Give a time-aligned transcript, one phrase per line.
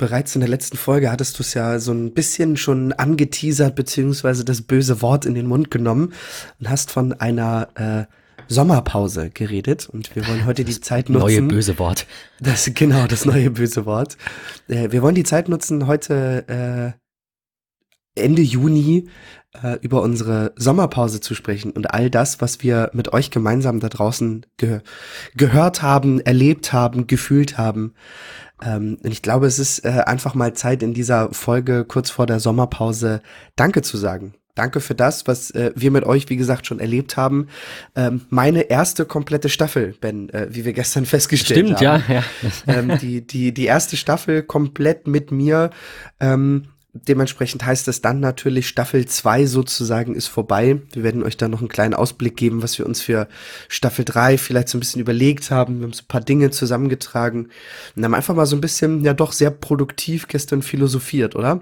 [0.00, 4.46] bereits in der letzten Folge hattest du es ja so ein bisschen schon angeteasert, beziehungsweise
[4.46, 6.14] das böse Wort in den Mund genommen
[6.58, 8.12] und hast von einer äh,
[8.48, 11.26] Sommerpause geredet und wir wollen heute das die Zeit nutzen.
[11.26, 12.06] Neue böse Wort.
[12.40, 14.16] Das, genau, das neue böse Wort.
[14.68, 16.96] Äh, wir wollen die Zeit nutzen, heute
[18.16, 19.08] äh, Ende Juni
[19.62, 23.90] äh, über unsere Sommerpause zu sprechen und all das, was wir mit euch gemeinsam da
[23.90, 24.80] draußen ge
[25.36, 27.92] gehört haben, erlebt haben, gefühlt haben.
[28.62, 32.26] Ähm, und ich glaube, es ist äh, einfach mal Zeit in dieser Folge kurz vor
[32.26, 33.22] der Sommerpause
[33.56, 34.34] Danke zu sagen.
[34.54, 37.48] Danke für das, was äh, wir mit euch, wie gesagt, schon erlebt haben.
[37.94, 42.02] Ähm, meine erste komplette Staffel, Ben, äh, wie wir gestern festgestellt Stimmt, haben.
[42.02, 42.50] Stimmt, ja.
[42.66, 42.78] ja.
[42.78, 45.70] ähm, die, die, die erste Staffel komplett mit mir.
[46.18, 50.82] Ähm, Dementsprechend heißt es dann natürlich, Staffel 2 sozusagen ist vorbei.
[50.92, 53.28] Wir werden euch dann noch einen kleinen Ausblick geben, was wir uns für
[53.68, 55.78] Staffel 3 vielleicht so ein bisschen überlegt haben.
[55.78, 57.48] Wir haben so ein paar Dinge zusammengetragen
[57.94, 61.60] und haben einfach mal so ein bisschen, ja doch sehr produktiv gestern philosophiert, oder?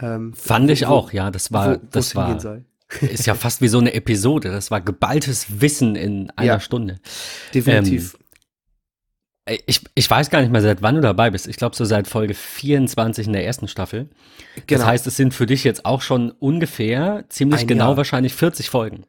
[0.00, 1.32] Ähm, Fand wo, ich auch, ja.
[1.32, 2.62] Das war, wo, das war,
[3.00, 4.50] ist ja fast wie so eine Episode.
[4.50, 7.00] Das war geballtes Wissen in einer ja, Stunde.
[7.52, 8.14] Definitiv.
[8.14, 8.21] Ähm,
[9.46, 11.48] ich, ich weiß gar nicht mehr, seit wann du dabei bist.
[11.48, 14.08] Ich glaube, so seit Folge 24 in der ersten Staffel.
[14.66, 14.80] Genau.
[14.80, 17.96] Das heißt, es sind für dich jetzt auch schon ungefähr, ziemlich Ein genau Jahr.
[17.96, 19.04] wahrscheinlich 40 Folgen.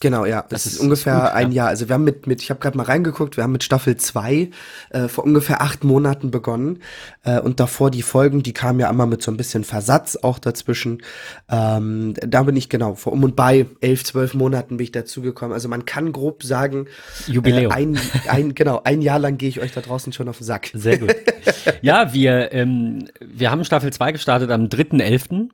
[0.00, 0.40] Genau, ja.
[0.48, 1.56] Das, das ist ungefähr gut, ein ja.
[1.56, 1.68] Jahr.
[1.68, 4.50] Also wir haben mit, mit ich habe gerade mal reingeguckt, wir haben mit Staffel 2
[4.88, 6.78] äh, vor ungefähr acht Monaten begonnen.
[7.22, 10.38] Äh, und davor die Folgen, die kamen ja einmal mit so ein bisschen Versatz auch
[10.38, 11.02] dazwischen.
[11.50, 15.52] Ähm, da bin ich genau, vor um und bei elf, zwölf Monaten bin ich dazugekommen.
[15.52, 16.86] Also man kann grob sagen,
[17.26, 17.70] Jubiläum.
[17.70, 20.44] Äh, ein, ein, genau, ein Jahr lang gehe ich euch da draußen schon auf den
[20.44, 20.70] Sack.
[20.72, 21.14] Sehr gut.
[21.82, 25.50] ja, wir, ähm, wir haben Staffel 2 gestartet am 3.11.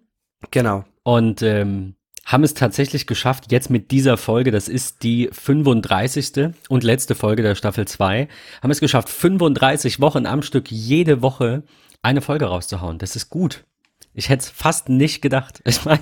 [0.52, 0.84] Genau.
[1.02, 1.95] Und ähm,
[2.26, 6.50] haben es tatsächlich geschafft, jetzt mit dieser Folge, das ist die 35.
[6.68, 8.28] und letzte Folge der Staffel 2,
[8.62, 11.62] haben es geschafft, 35 Wochen am Stück jede Woche
[12.02, 12.98] eine Folge rauszuhauen.
[12.98, 13.64] Das ist gut.
[14.12, 15.62] Ich hätte es fast nicht gedacht.
[15.66, 16.00] Ich meine,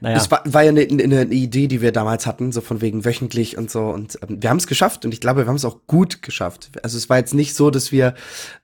[0.00, 0.14] naja.
[0.14, 3.58] Das war, war ja eine, eine, Idee, die wir damals hatten, so von wegen wöchentlich
[3.58, 3.88] und so.
[3.88, 6.70] Und ähm, wir haben es geschafft und ich glaube, wir haben es auch gut geschafft.
[6.82, 8.14] Also es war jetzt nicht so, dass wir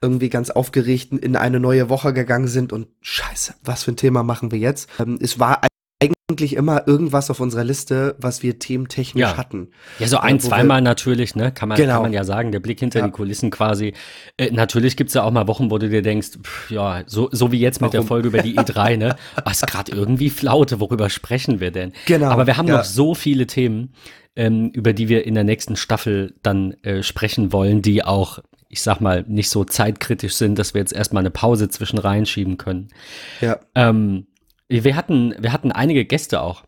[0.00, 4.22] irgendwie ganz aufgeregt in eine neue Woche gegangen sind und scheiße, was für ein Thema
[4.22, 4.88] machen wir jetzt?
[4.98, 5.62] Ähm, es war
[6.32, 9.36] eigentlich immer irgendwas auf unserer Liste, was wir thementechnisch ja.
[9.36, 9.68] hatten.
[9.98, 11.52] Ja, so ein, zweimal natürlich, ne?
[11.52, 11.94] Kann man, genau.
[11.94, 13.06] kann man ja sagen, der Blick hinter ja.
[13.06, 13.94] die Kulissen quasi.
[14.36, 17.52] Äh, natürlich gibt's ja auch mal Wochen, wo du dir denkst, pff, ja, so, so
[17.52, 18.04] wie jetzt mit Warum?
[18.04, 19.16] der Folge über die E3, ne?
[19.44, 21.92] Was gerade irgendwie Flaute, worüber sprechen wir denn?
[22.06, 22.28] Genau.
[22.28, 22.78] Aber wir haben ja.
[22.78, 23.92] noch so viele Themen,
[24.34, 28.38] ähm, über die wir in der nächsten Staffel dann äh, sprechen wollen, die auch
[28.74, 32.56] ich sag mal, nicht so zeitkritisch sind, dass wir jetzt erstmal eine Pause zwischen reinschieben
[32.56, 32.88] können.
[33.42, 33.60] Ja.
[33.74, 34.28] Ähm,
[34.72, 36.64] wir hatten, wir hatten einige Gäste auch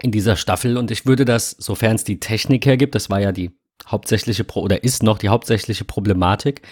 [0.00, 3.32] in dieser Staffel und ich würde das, sofern es die Technik hergibt, das war ja
[3.32, 3.50] die
[3.86, 6.62] hauptsächliche Pro oder ist noch die hauptsächliche Problematik,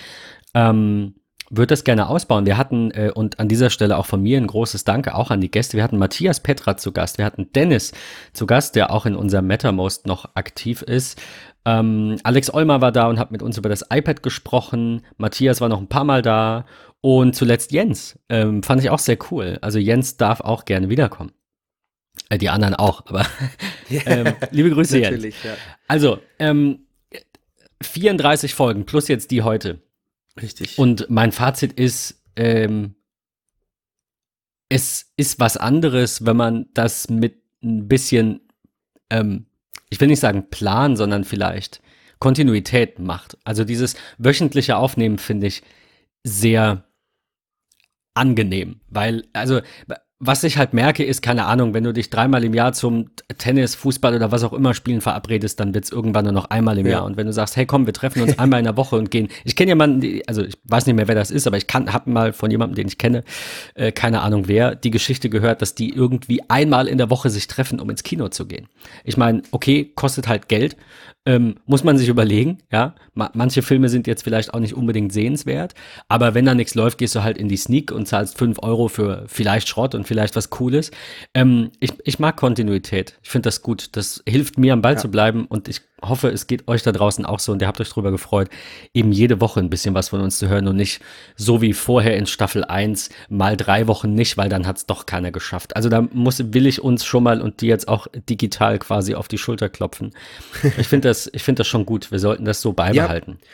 [0.54, 1.14] ähm,
[1.50, 2.46] würde das gerne ausbauen.
[2.46, 5.40] Wir hatten, äh, und an dieser Stelle auch von mir ein großes Danke auch an
[5.40, 5.76] die Gäste.
[5.76, 7.92] Wir hatten Matthias Petra zu Gast, wir hatten Dennis
[8.32, 11.20] zu Gast, der auch in unserem MetaMost noch aktiv ist.
[11.64, 15.02] Ähm, Alex Olmer war da und hat mit uns über das iPad gesprochen.
[15.16, 16.64] Matthias war noch ein paar Mal da
[17.00, 18.18] und zuletzt Jens.
[18.28, 19.58] Ähm, fand ich auch sehr cool.
[19.62, 21.32] Also Jens darf auch gerne wiederkommen.
[22.28, 23.26] Äh, die anderen auch, aber
[23.90, 25.24] ähm, liebe Grüße Jens.
[25.42, 25.56] Ja.
[25.88, 26.86] Also, ähm,
[27.82, 29.80] 34 Folgen plus jetzt die heute.
[30.40, 30.78] Richtig.
[30.78, 32.94] Und mein Fazit ist, ähm,
[34.68, 38.40] es ist was anderes, wenn man das mit ein bisschen,
[39.10, 39.46] ähm,
[39.88, 41.82] ich will nicht sagen Plan, sondern vielleicht
[42.18, 43.36] Kontinuität macht.
[43.44, 45.62] Also dieses wöchentliche Aufnehmen finde ich
[46.22, 46.84] sehr
[48.14, 49.60] angenehm, weil, also,
[50.22, 53.08] was ich halt merke, ist, keine Ahnung, wenn du dich dreimal im Jahr zum
[53.38, 56.84] Tennis, Fußball oder was auch immer spielen verabredest, dann wird's irgendwann nur noch einmal im
[56.84, 56.92] ja.
[56.92, 57.04] Jahr.
[57.06, 59.28] Und wenn du sagst, hey komm, wir treffen uns einmal in der Woche und gehen.
[59.44, 62.06] Ich kenne jemanden, also ich weiß nicht mehr, wer das ist, aber ich kann, hab
[62.06, 63.24] mal von jemandem, den ich kenne,
[63.74, 67.46] äh, keine Ahnung wer, die Geschichte gehört, dass die irgendwie einmal in der Woche sich
[67.46, 68.68] treffen, um ins Kino zu gehen.
[69.04, 70.76] Ich meine, okay, kostet halt Geld,
[71.26, 72.94] ähm, muss man sich überlegen, ja.
[73.12, 75.74] Ma manche Filme sind jetzt vielleicht auch nicht unbedingt sehenswert,
[76.08, 78.88] aber wenn da nichts läuft, gehst du halt in die Sneak und zahlst fünf Euro
[78.88, 80.90] für vielleicht Schrott und vielleicht was Cooles.
[81.34, 83.16] Ähm, ich, ich mag Kontinuität.
[83.22, 83.90] Ich finde das gut.
[83.92, 84.98] Das hilft mir am Ball ja.
[84.98, 87.80] zu bleiben und ich hoffe, es geht euch da draußen auch so und ihr habt
[87.80, 88.48] euch drüber gefreut,
[88.92, 91.00] eben jede Woche ein bisschen was von uns zu hören und nicht
[91.36, 95.06] so wie vorher in Staffel 1 mal drei Wochen nicht, weil dann hat es doch
[95.06, 95.76] keiner geschafft.
[95.76, 99.28] Also da muss, will ich uns schon mal und die jetzt auch digital quasi auf
[99.28, 100.10] die Schulter klopfen.
[100.76, 102.10] Ich finde das, ich finde das schon gut.
[102.10, 103.38] Wir sollten das so beibehalten.
[103.40, 103.46] Ja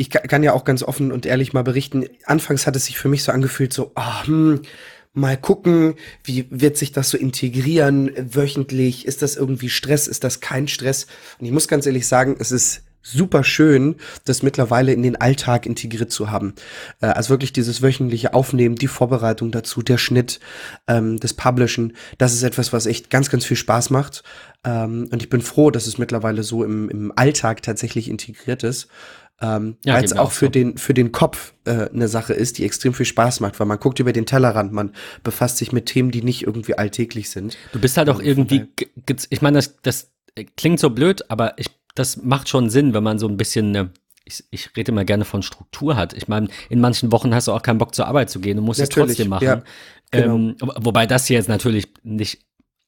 [0.00, 3.08] ich kann ja auch ganz offen und ehrlich mal berichten, anfangs hat es sich für
[3.08, 4.62] mich so angefühlt, so, oh, hm,
[5.12, 9.06] mal gucken, wie wird sich das so integrieren wöchentlich?
[9.06, 10.06] Ist das irgendwie Stress?
[10.06, 11.06] Ist das kein Stress?
[11.38, 15.66] Und ich muss ganz ehrlich sagen, es ist super schön, das mittlerweile in den Alltag
[15.66, 16.54] integriert zu haben.
[17.00, 20.40] Äh, also wirklich dieses wöchentliche Aufnehmen, die Vorbereitung dazu, der Schnitt,
[20.86, 24.22] ähm, das Publishen, das ist etwas, was echt ganz, ganz viel Spaß macht.
[24.64, 28.88] Ähm, und ich bin froh, dass es mittlerweile so im, im Alltag tatsächlich integriert ist.
[29.42, 30.50] Ähm, ja, weil es auch, für so.
[30.50, 33.78] den für den Kopf äh, eine Sache ist, die extrem viel Spaß macht, weil man
[33.78, 34.92] guckt über den Tellerrand, man
[35.22, 37.56] befasst sich mit Themen, die nicht irgendwie alltäglich sind.
[37.72, 38.66] Du bist halt auch irgendwie,
[39.30, 40.10] ich meine, das, das
[40.56, 43.90] klingt so blöd, aber ich das macht schon Sinn, wenn man so ein bisschen eine
[44.24, 46.12] ich, ich rede immer gerne von Struktur hat.
[46.12, 48.62] Ich meine, in manchen Wochen hast du auch keinen Bock zur Arbeit zu gehen, du
[48.62, 49.44] musst natürlich, es trotzdem machen.
[49.44, 49.62] Ja,
[50.10, 50.34] genau.
[50.34, 52.40] ähm, wobei das hier jetzt natürlich nicht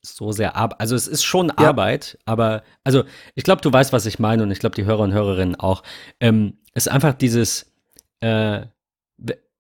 [0.02, 1.69] so sehr Arbeit, also es ist schon ja.
[1.69, 3.04] Arbeit, aber also
[3.34, 5.82] ich glaube, du weißt, was ich meine und ich glaube, die Hörer und Hörerinnen auch.
[6.20, 7.72] Ähm, es ist einfach dieses,
[8.20, 8.62] äh,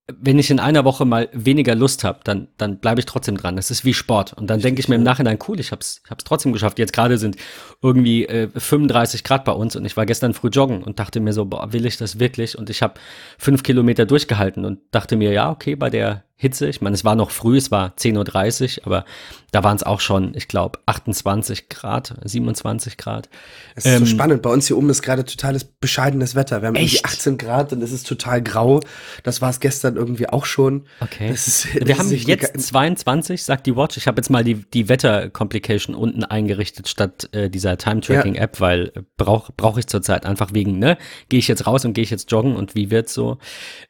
[0.08, 3.56] wenn ich in einer Woche mal weniger Lust habe, dann, dann bleibe ich trotzdem dran.
[3.56, 4.32] Das ist wie Sport.
[4.32, 6.78] Und dann denke ich mir im Nachhinein, cool, ich habe es ich hab's trotzdem geschafft.
[6.78, 7.36] Jetzt gerade sind
[7.82, 11.32] irgendwie äh, 35 Grad bei uns und ich war gestern früh joggen und dachte mir
[11.32, 12.58] so, boah, will ich das wirklich?
[12.58, 12.94] Und ich habe
[13.38, 16.66] fünf Kilometer durchgehalten und dachte mir, ja, okay, bei der Hitze.
[16.66, 19.04] Ich meine, es war noch früh, es war 10.30 Uhr, aber
[19.52, 23.28] da waren es auch schon, ich glaube, 28 Grad, 27 Grad.
[23.76, 24.42] Es ist ähm, so spannend.
[24.42, 26.62] Bei uns hier oben ist gerade totales bescheidenes Wetter.
[26.62, 26.94] Wir haben echt?
[26.94, 28.80] irgendwie 18 Grad und es ist total grau.
[29.22, 30.86] Das war es gestern irgendwie auch schon.
[31.00, 31.28] Okay.
[31.28, 33.96] Das ist, das Wir haben jetzt 22, sagt die Watch.
[33.96, 38.60] Ich habe jetzt mal die, die Wetter-Complication unten eingerichtet statt äh, dieser Time-Tracking-App, ja.
[38.60, 40.98] weil äh, brauche brauch ich zurzeit einfach wegen, ne?
[41.28, 43.38] Gehe ich jetzt raus und gehe ich jetzt joggen und wie wird's so?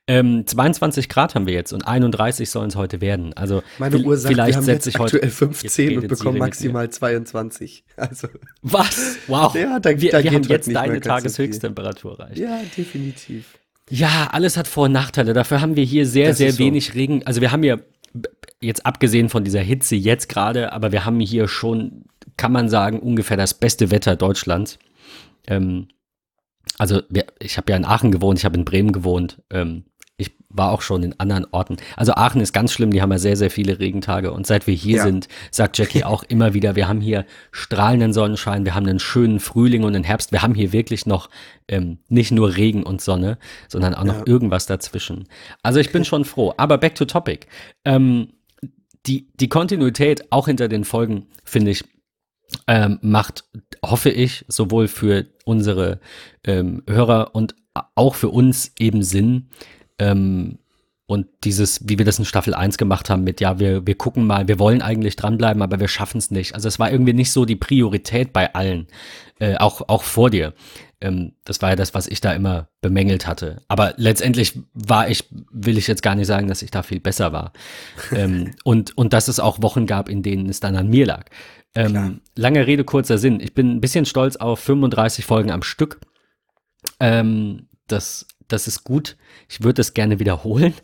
[0.06, 3.32] Ähm, 22 Grad haben wir jetzt und 31 sollen es heute werden.
[3.34, 7.84] Also Meine Uhr sagt, vielleicht wir haben setze ich aktuell 15 und bekommen maximal 22.
[7.96, 8.28] Also
[8.62, 9.16] was?
[9.26, 9.54] Wow.
[9.54, 12.38] Ja, da, wir, da wir haben jetzt deine Tageshöchsttemperatur erreicht.
[12.38, 13.58] Ja, definitiv.
[13.90, 15.34] Ja, alles hat Vor- und Nachteile.
[15.34, 16.92] Dafür haben wir hier sehr, das sehr wenig so.
[16.94, 17.22] Regen.
[17.26, 17.84] Also wir haben hier
[18.60, 22.04] jetzt abgesehen von dieser Hitze jetzt gerade, aber wir haben hier schon,
[22.36, 24.78] kann man sagen, ungefähr das beste Wetter Deutschlands.
[25.46, 25.88] Ähm,
[26.78, 27.02] also
[27.38, 29.42] ich habe ja in Aachen gewohnt, ich habe in Bremen gewohnt.
[29.50, 29.84] Ähm,
[30.52, 31.76] war auch schon in anderen Orten.
[31.96, 34.32] Also Aachen ist ganz schlimm, die haben ja sehr, sehr viele Regentage.
[34.32, 35.02] Und seit wir hier ja.
[35.02, 39.40] sind, sagt Jackie auch immer wieder, wir haben hier strahlenden Sonnenschein, wir haben einen schönen
[39.40, 40.32] Frühling und einen Herbst.
[40.32, 41.31] Wir haben hier wirklich noch
[41.69, 43.38] ähm, nicht nur Regen und Sonne,
[43.69, 44.26] sondern auch noch ja.
[44.26, 45.28] irgendwas dazwischen.
[45.62, 46.54] Also ich bin schon froh.
[46.56, 47.46] Aber back to topic.
[47.84, 48.28] Ähm,
[49.06, 51.84] die, die Kontinuität auch hinter den Folgen, finde ich,
[52.66, 53.44] ähm, macht,
[53.84, 56.00] hoffe ich, sowohl für unsere
[56.44, 57.54] ähm, Hörer und
[57.94, 59.49] auch für uns eben Sinn,
[59.98, 60.58] ähm,
[61.06, 64.26] und dieses, wie wir das in Staffel 1 gemacht haben, mit ja, wir, wir gucken
[64.26, 66.54] mal, wir wollen eigentlich dranbleiben, aber wir schaffen es nicht.
[66.54, 68.86] Also es war irgendwie nicht so die Priorität bei allen,
[69.38, 70.54] äh, auch, auch vor dir.
[71.02, 73.60] Ähm, das war ja das, was ich da immer bemängelt hatte.
[73.68, 77.32] Aber letztendlich war ich, will ich jetzt gar nicht sagen, dass ich da viel besser
[77.32, 77.52] war.
[78.12, 81.26] ähm, und, und dass es auch Wochen gab, in denen es dann an mir lag.
[81.74, 83.40] Ähm, lange Rede, kurzer Sinn.
[83.40, 86.00] Ich bin ein bisschen stolz auf 35 Folgen am Stück.
[87.00, 89.16] Ähm, das das ist gut.
[89.49, 90.75] Ich würde es gerne wiederholen.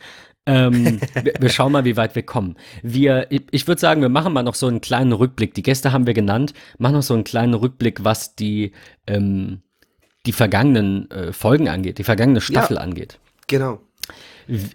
[0.46, 2.56] ähm, wir, wir, schauen mal, wie weit wir kommen.
[2.82, 5.54] Wir, ich, ich würde sagen, wir machen mal noch so einen kleinen Rückblick.
[5.54, 6.54] Die Gäste haben wir genannt.
[6.78, 8.72] Machen noch so einen kleinen Rückblick, was die,
[9.06, 9.62] ähm,
[10.26, 13.18] die vergangenen äh, Folgen angeht, die vergangene Staffel ja, angeht.
[13.46, 13.80] Genau.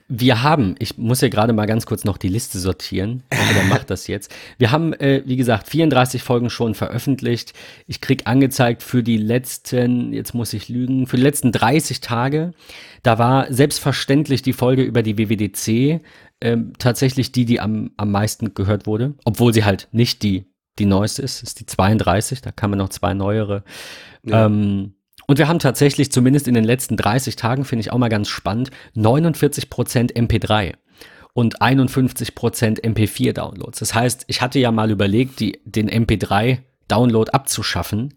[0.08, 3.84] Wir haben, ich muss ja gerade mal ganz kurz noch die Liste sortieren, aber mach
[3.84, 4.32] das jetzt.
[4.60, 7.54] Wir haben, äh, wie gesagt, 34 Folgen schon veröffentlicht.
[7.88, 12.54] Ich krieg angezeigt für die letzten, jetzt muss ich lügen, für die letzten 30 Tage.
[13.02, 16.02] Da war selbstverständlich die Folge über die WWDC
[16.40, 20.46] äh, tatsächlich die, die am, am meisten gehört wurde, obwohl sie halt nicht die,
[20.78, 23.64] die neueste ist, ist die 32, da kamen noch zwei neuere.
[24.24, 24.46] Ja.
[24.46, 24.94] Ähm,
[25.28, 28.30] und wir haben tatsächlich, zumindest in den letzten 30 Tagen, finde ich auch mal ganz
[28.30, 30.74] spannend, 49% MP3
[31.34, 33.80] und 51% MP4-Downloads.
[33.80, 38.14] Das heißt, ich hatte ja mal überlegt, die, den MP3-Download abzuschaffen,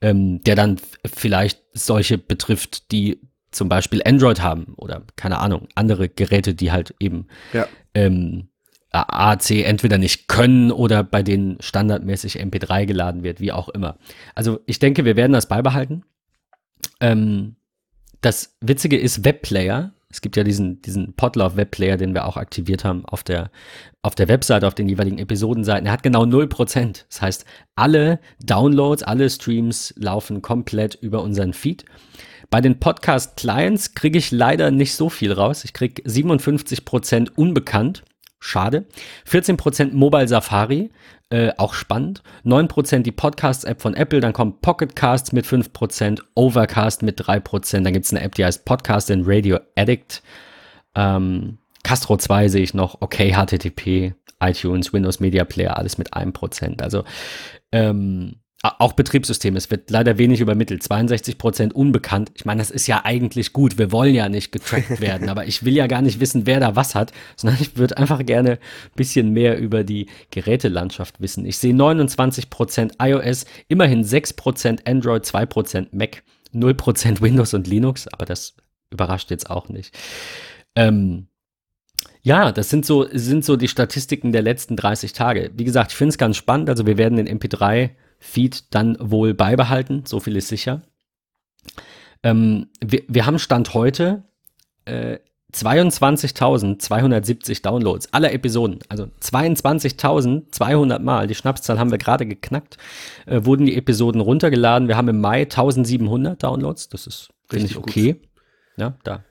[0.00, 3.20] ähm, der dann vielleicht solche betrifft, die
[3.50, 7.66] zum Beispiel Android haben oder keine Ahnung, andere Geräte, die halt eben ja.
[7.94, 8.48] ähm,
[8.90, 13.98] AAC entweder nicht können oder bei denen standardmäßig MP3 geladen wird, wie auch immer.
[14.34, 16.04] Also ich denke, wir werden das beibehalten.
[17.00, 17.56] Ähm,
[18.20, 19.92] das Witzige ist Webplayer.
[20.08, 23.50] Es gibt ja diesen, diesen Podlove Webplayer, den wir auch aktiviert haben auf der,
[24.02, 25.86] auf der Webseite, auf den jeweiligen Episodenseiten.
[25.86, 27.04] Er hat genau 0%.
[27.08, 31.84] Das heißt, alle Downloads, alle Streams laufen komplett über unseren Feed.
[32.50, 35.64] Bei den Podcast-Clients kriege ich leider nicht so viel raus.
[35.64, 38.04] Ich kriege 57% unbekannt.
[38.38, 38.86] Schade.
[39.28, 40.90] 14% Mobile Safari,
[41.30, 42.22] äh, auch spannend.
[42.44, 48.04] 9% die Podcasts-App von Apple, dann kommt Pocketcasts mit 5%, Overcast mit 3%, dann gibt
[48.04, 50.22] es eine App, die heißt Podcast and Radio Addict.
[50.94, 56.82] Ähm, Castro 2 sehe ich noch, okay, HTTP, iTunes, Windows Media Player, alles mit 1%.
[56.82, 57.04] Also
[57.72, 58.36] ähm,
[58.78, 59.56] auch Betriebssystem.
[59.56, 60.82] Es wird leider wenig übermittelt.
[60.82, 62.30] 62 Prozent unbekannt.
[62.34, 63.78] Ich meine, das ist ja eigentlich gut.
[63.78, 66.76] Wir wollen ja nicht getrackt werden, aber ich will ja gar nicht wissen, wer da
[66.76, 71.44] was hat, sondern ich würde einfach gerne ein bisschen mehr über die Gerätelandschaft wissen.
[71.44, 77.54] Ich sehe 29 Prozent iOS, immerhin 6 Prozent Android, 2 Prozent Mac, 0 Prozent Windows
[77.54, 78.54] und Linux, aber das
[78.90, 79.96] überrascht jetzt auch nicht.
[80.74, 81.28] Ähm,
[82.22, 85.52] ja, das sind so, sind so die Statistiken der letzten 30 Tage.
[85.54, 86.68] Wie gesagt, ich finde es ganz spannend.
[86.68, 87.28] Also wir werden den
[88.26, 90.82] MP3-Feed dann wohl beibehalten, so viel ist sicher.
[92.22, 94.24] Ähm, wir, wir haben Stand heute
[94.84, 95.18] äh,
[95.52, 98.80] 22.270 Downloads aller Episoden.
[98.88, 102.78] Also 22.200 Mal, die Schnapszahl haben wir gerade geknackt,
[103.26, 104.88] äh, wurden die Episoden runtergeladen.
[104.88, 106.88] Wir haben im Mai 1.700 Downloads.
[106.88, 108.14] Das ist, finde ich, okay.
[108.14, 108.22] Gut.
[108.76, 109.24] Ja, da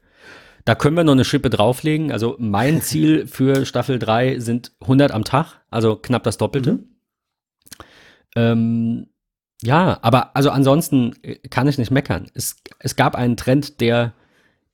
[0.65, 2.11] da können wir noch eine Schippe drauflegen.
[2.11, 6.73] Also mein Ziel für Staffel 3 sind 100 am Tag, also knapp das Doppelte.
[6.73, 6.94] Mhm.
[8.35, 9.07] Ähm,
[9.63, 12.27] ja, aber also ansonsten äh, kann ich nicht meckern.
[12.33, 14.13] Es, es gab einen Trend, der,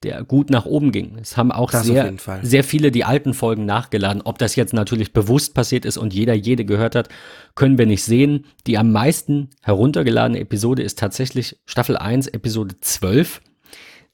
[0.03, 1.17] der gut nach oben ging.
[1.21, 4.21] Es haben auch sehr, sehr viele die alten Folgen nachgeladen.
[4.23, 7.09] Ob das jetzt natürlich bewusst passiert ist und jeder jede gehört hat,
[7.55, 8.45] können wir nicht sehen.
[8.65, 13.41] Die am meisten heruntergeladene Episode ist tatsächlich Staffel 1, Episode 12.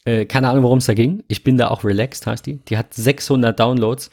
[0.04, 1.24] Äh, keine Ahnung, worum es da ging.
[1.28, 2.58] Ich bin da auch relaxed, heißt die.
[2.66, 4.12] Die hat 600 Downloads.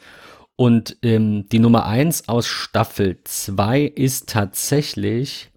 [0.55, 5.49] Und ähm, die Nummer 1 aus Staffel 2 ist tatsächlich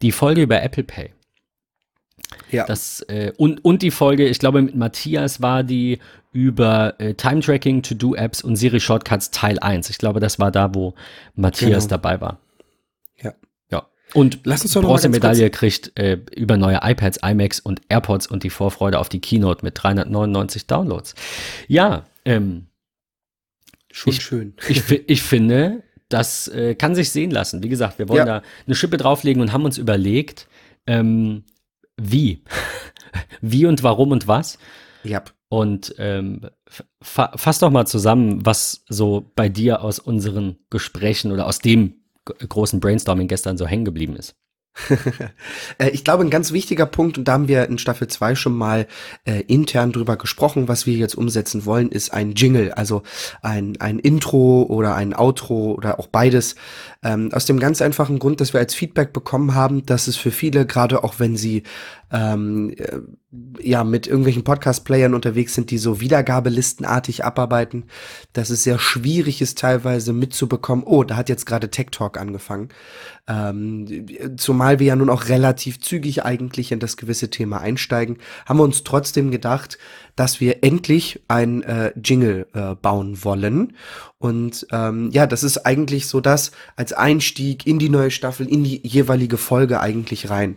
[0.00, 1.12] die Folge über Apple Pay.
[2.50, 2.64] Ja.
[2.64, 5.98] Das, äh, und, und die Folge, ich glaube, mit Matthias war die
[6.32, 9.90] über äh, Time Tracking, To-Do-Apps und Siri Shortcuts Teil 1.
[9.90, 10.94] Ich glaube, das war da, wo
[11.34, 12.00] Matthias genau.
[12.00, 12.38] dabei war.
[14.14, 18.50] Und Lass uns doch Bronzemedaille kriegt äh, über neue iPads, iMacs und AirPods und die
[18.50, 21.14] Vorfreude auf die Keynote mit 399 Downloads.
[21.66, 22.66] Ja, ähm,
[23.92, 24.54] schon ich, schön.
[24.68, 27.62] Ich, ich finde, das äh, kann sich sehen lassen.
[27.62, 28.40] Wie gesagt, wir wollen ja.
[28.40, 30.48] da eine Schippe drauflegen und haben uns überlegt,
[30.86, 31.44] ähm,
[31.96, 32.42] wie.
[33.40, 34.58] wie und warum und was.
[35.04, 35.22] Ja.
[35.48, 36.48] Und ähm,
[37.02, 42.02] fa fass doch mal zusammen, was so bei dir aus unseren Gesprächen oder aus dem
[42.24, 44.34] großen Brainstorming gestern so hängen geblieben ist.
[45.78, 48.56] Äh, ich glaube, ein ganz wichtiger Punkt, und da haben wir in Staffel 2 schon
[48.56, 48.86] mal
[49.24, 53.02] äh, intern drüber gesprochen, was wir jetzt umsetzen wollen, ist ein Jingle, also
[53.42, 56.56] ein, ein Intro oder ein Outro oder auch beides.
[57.04, 60.30] Ähm, aus dem ganz einfachen Grund, dass wir als Feedback bekommen haben, dass es für
[60.30, 61.64] viele, gerade auch wenn sie
[62.12, 63.00] ähm, äh,
[63.60, 67.86] ja mit irgendwelchen Podcast-Playern unterwegs sind, die so Wiedergabelistenartig abarbeiten,
[68.34, 72.68] dass es sehr schwierig ist, teilweise mitzubekommen, oh, da hat jetzt gerade Tech Talk angefangen.
[73.26, 74.06] Ähm,
[74.36, 78.64] zumal wir ja nun auch relativ zügig eigentlich in das gewisse Thema einsteigen, haben wir
[78.64, 79.78] uns trotzdem gedacht,
[80.16, 83.76] dass wir endlich ein äh, Jingle äh, bauen wollen.
[84.18, 88.64] Und ähm, ja, das ist eigentlich so das als Einstieg in die neue Staffel, in
[88.64, 90.56] die jeweilige Folge eigentlich rein.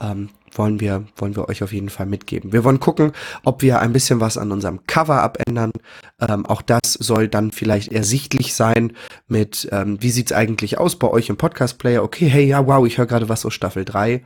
[0.00, 2.52] Ähm, wollen wir, wollen wir euch auf jeden Fall mitgeben.
[2.52, 3.12] Wir wollen gucken,
[3.44, 5.72] ob wir ein bisschen was an unserem Cover abändern.
[6.20, 8.92] Ähm, auch das soll dann vielleicht ersichtlich sein
[9.28, 12.02] mit, ähm, wie sieht's eigentlich aus bei euch im Podcast-Player?
[12.02, 14.22] Okay, hey, ja, wow, ich höre gerade was aus Staffel 3.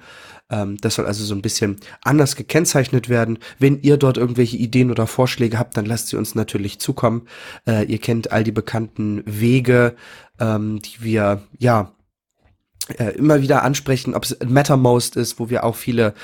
[0.51, 3.39] Ähm, das soll also so ein bisschen anders gekennzeichnet werden.
[3.59, 7.27] Wenn ihr dort irgendwelche Ideen oder Vorschläge habt, dann lasst sie uns natürlich zukommen.
[7.67, 9.97] Äh, ihr kennt all die bekannten Wege,
[10.39, 11.93] ähm, die wir, ja,
[12.89, 16.15] äh, immer wieder ansprechen, ob es Mattermost ist, wo wir auch viele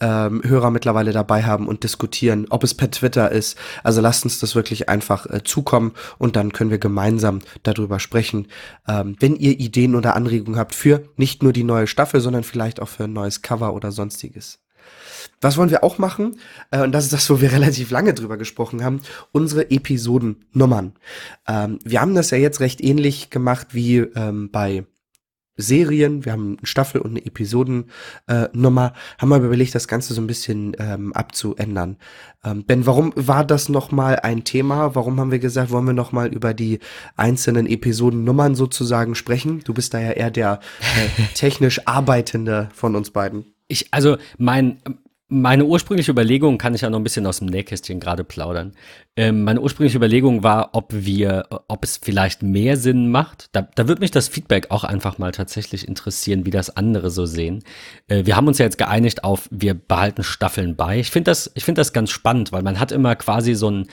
[0.00, 3.58] ähm, Hörer mittlerweile dabei haben und diskutieren, ob es per Twitter ist.
[3.82, 8.46] Also lasst uns das wirklich einfach äh, zukommen und dann können wir gemeinsam darüber sprechen.
[8.86, 12.80] Ähm, wenn ihr Ideen oder Anregungen habt für nicht nur die neue Staffel, sondern vielleicht
[12.80, 14.60] auch für ein neues Cover oder sonstiges.
[15.40, 16.36] Was wollen wir auch machen?
[16.70, 19.02] Äh, und das ist das, wo wir relativ lange drüber gesprochen haben.
[19.32, 20.94] Unsere Episodennummern.
[21.48, 24.84] Ähm, wir haben das ja jetzt recht ähnlich gemacht wie ähm, bei
[25.56, 27.86] Serien, wir haben eine Staffel und eine Episodennummer,
[28.26, 31.98] äh, haben wir überlegt, das Ganze so ein bisschen ähm, abzuändern.
[32.44, 34.94] Ähm, ben, warum war das nochmal ein Thema?
[34.94, 36.80] Warum haben wir gesagt, wollen wir nochmal über die
[37.16, 39.60] einzelnen Episodennummern sozusagen sprechen?
[39.64, 43.54] Du bist da ja eher der äh, technisch Arbeitende von uns beiden.
[43.68, 44.78] Ich, also mein,
[45.32, 48.72] meine ursprüngliche Überlegung, kann ich ja noch ein bisschen aus dem Nähkästchen gerade plaudern.
[49.16, 53.48] Ähm, meine ursprüngliche Überlegung war, ob wir, ob es vielleicht mehr Sinn macht.
[53.52, 57.24] Da, da wird mich das Feedback auch einfach mal tatsächlich interessieren, wie das andere so
[57.24, 57.64] sehen.
[58.08, 61.00] Äh, wir haben uns ja jetzt geeinigt auf, wir behalten Staffeln bei.
[61.00, 63.86] Ich finde das, ich finde das ganz spannend, weil man hat immer quasi so ein,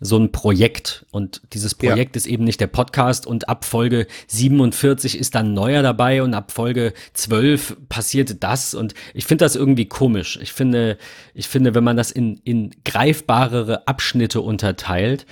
[0.00, 1.06] so ein Projekt.
[1.10, 2.18] Und dieses Projekt ja.
[2.18, 6.50] ist eben nicht der Podcast und ab Folge 47 ist dann neuer dabei und ab
[6.50, 8.74] Folge 12 passiert das.
[8.74, 10.38] Und ich finde das irgendwie komisch.
[10.42, 10.96] Ich finde,
[11.34, 15.26] ich finde, wenn man das in, in greifbarere Abschnitte unterteilt,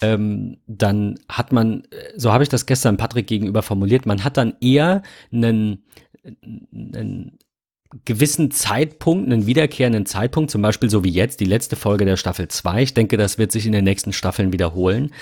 [0.00, 4.54] ähm, dann hat man, so habe ich das gestern Patrick gegenüber formuliert, man hat dann
[4.60, 5.02] eher
[5.32, 5.84] einen,
[6.72, 7.38] einen
[8.04, 12.48] gewissen Zeitpunkt, einen wiederkehrenden Zeitpunkt, zum Beispiel so wie jetzt, die letzte Folge der Staffel
[12.48, 15.12] 2, ich denke, das wird sich in den nächsten Staffeln wiederholen,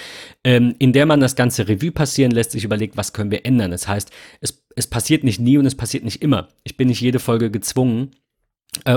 [0.44, 3.70] ähm, in der man das ganze Revue passieren lässt, sich überlegt, was können wir ändern.
[3.70, 4.10] Das heißt,
[4.40, 6.48] es, es passiert nicht nie und es passiert nicht immer.
[6.64, 8.10] Ich bin nicht jede Folge gezwungen,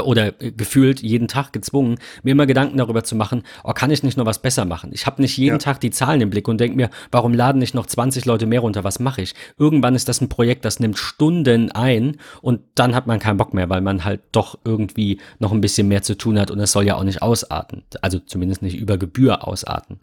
[0.02, 4.18] oder gefühlt jeden Tag gezwungen, mir immer Gedanken darüber zu machen, oh, kann ich nicht
[4.18, 4.92] noch was besser machen?
[4.94, 5.58] Ich habe nicht jeden ja.
[5.58, 8.62] Tag die Zahlen im Blick und denke mir, warum laden nicht noch 20 Leute mehr
[8.62, 8.86] runter?
[8.86, 9.34] Was mache ich?
[9.58, 13.54] Irgendwann ist das ein Projekt, das nimmt Stunden ein und dann hat man keinen Bock
[13.54, 16.72] mehr, weil man halt doch irgendwie noch ein bisschen mehr zu tun hat und es
[16.72, 17.84] soll ja auch nicht ausarten.
[18.02, 20.00] Also zumindest nicht über Gebühr ausarten.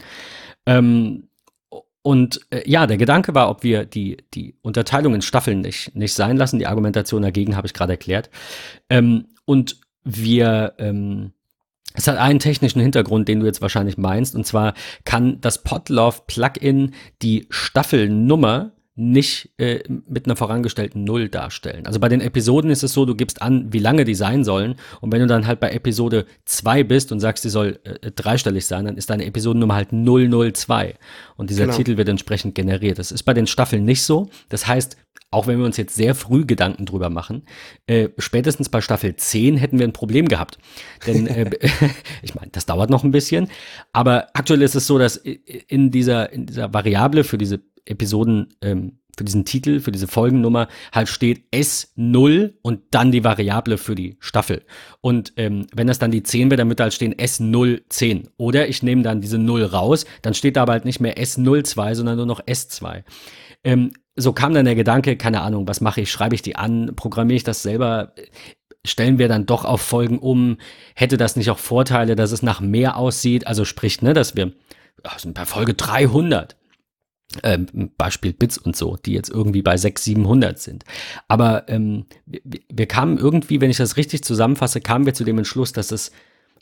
[0.67, 1.29] Ähm,
[2.03, 6.13] und äh, ja, der Gedanke war, ob wir die, die Unterteilung in Staffeln nicht, nicht
[6.13, 6.59] sein lassen.
[6.59, 8.29] Die Argumentation dagegen habe ich gerade erklärt.
[8.91, 11.33] Ähm, und wir, ähm,
[11.95, 16.23] es hat einen technischen Hintergrund, den du jetzt wahrscheinlich meinst, und zwar kann das Podlove
[16.27, 21.87] Plugin die Staffelnummer nicht äh, mit einer vorangestellten Null darstellen.
[21.87, 24.75] Also bei den Episoden ist es so, du gibst an, wie lange die sein sollen.
[25.01, 28.67] Und wenn du dann halt bei Episode 2 bist und sagst, die soll äh, dreistellig
[28.67, 30.97] sein, dann ist deine Episodennummer halt 002.
[31.37, 31.77] Und dieser genau.
[31.77, 32.99] Titel wird entsprechend generiert.
[32.99, 34.29] Das ist bei den Staffeln nicht so.
[34.51, 34.99] Das heißt,
[35.31, 37.45] auch wenn wir uns jetzt sehr früh Gedanken drüber machen,
[37.87, 40.59] äh, spätestens bei Staffel 10 hätten wir ein Problem gehabt.
[41.07, 41.51] Denn äh,
[42.23, 43.49] ich meine, das dauert noch ein bisschen,
[43.93, 48.99] aber aktuell ist es so, dass in dieser, in dieser Variable für diese Episoden, ähm,
[49.17, 54.17] für diesen Titel, für diese Folgennummer halt steht S0 und dann die Variable für die
[54.21, 54.65] Staffel.
[55.01, 58.29] Und ähm, wenn das dann die 10 wäre, dann wird halt stehen S010.
[58.39, 61.95] Oder ich nehme dann diese 0 raus, dann steht da aber halt nicht mehr S02,
[61.95, 63.05] sondern nur noch S2.
[63.65, 66.11] Ähm, so kam dann der Gedanke, keine Ahnung, was mache ich?
[66.11, 66.93] Schreibe ich die an?
[66.97, 68.15] Programmiere ich das selber?
[68.85, 70.57] Stellen wir dann doch auf Folgen um?
[70.95, 73.47] Hätte das nicht auch Vorteile, dass es nach mehr aussieht?
[73.47, 74.53] Also sprich, ne, dass wir
[75.03, 76.62] also bei Folge 300 ähm,
[77.97, 80.85] Beispiel Bits und so, die jetzt irgendwie bei 600, 700 sind.
[81.29, 85.39] Aber ähm, wir, wir kamen irgendwie, wenn ich das richtig zusammenfasse, kamen wir zu dem
[85.39, 86.13] Entschluss, dass es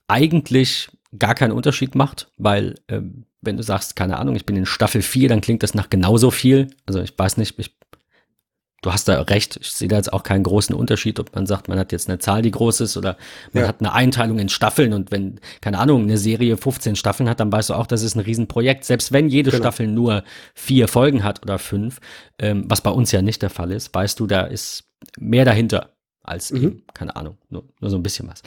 [0.09, 4.67] eigentlich gar keinen Unterschied macht, weil ähm, wenn du sagst, keine Ahnung, ich bin in
[4.67, 6.69] Staffel 4, dann klingt das nach genauso viel.
[6.87, 7.75] Also ich weiß nicht, ich
[8.83, 11.69] du hast da recht, ich sehe da jetzt auch keinen großen Unterschied, ob man sagt,
[11.69, 13.17] man hat jetzt eine Zahl, die groß ist oder
[13.53, 13.69] man ja.
[13.69, 17.53] hat eine Einteilung in Staffeln und wenn, keine Ahnung, eine Serie 15 Staffeln hat, dann
[17.53, 18.85] weißt du auch, das ist ein Riesenprojekt.
[18.85, 19.63] Selbst wenn jede genau.
[19.63, 22.01] Staffel nur vier Folgen hat oder fünf,
[22.39, 24.85] ähm, was bei uns ja nicht der Fall ist, weißt du, da ist
[25.19, 25.91] mehr dahinter
[26.23, 26.63] als mhm.
[26.63, 28.43] eben, keine Ahnung, nur, nur so ein bisschen was.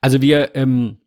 [0.00, 0.98] Also wir, ähm,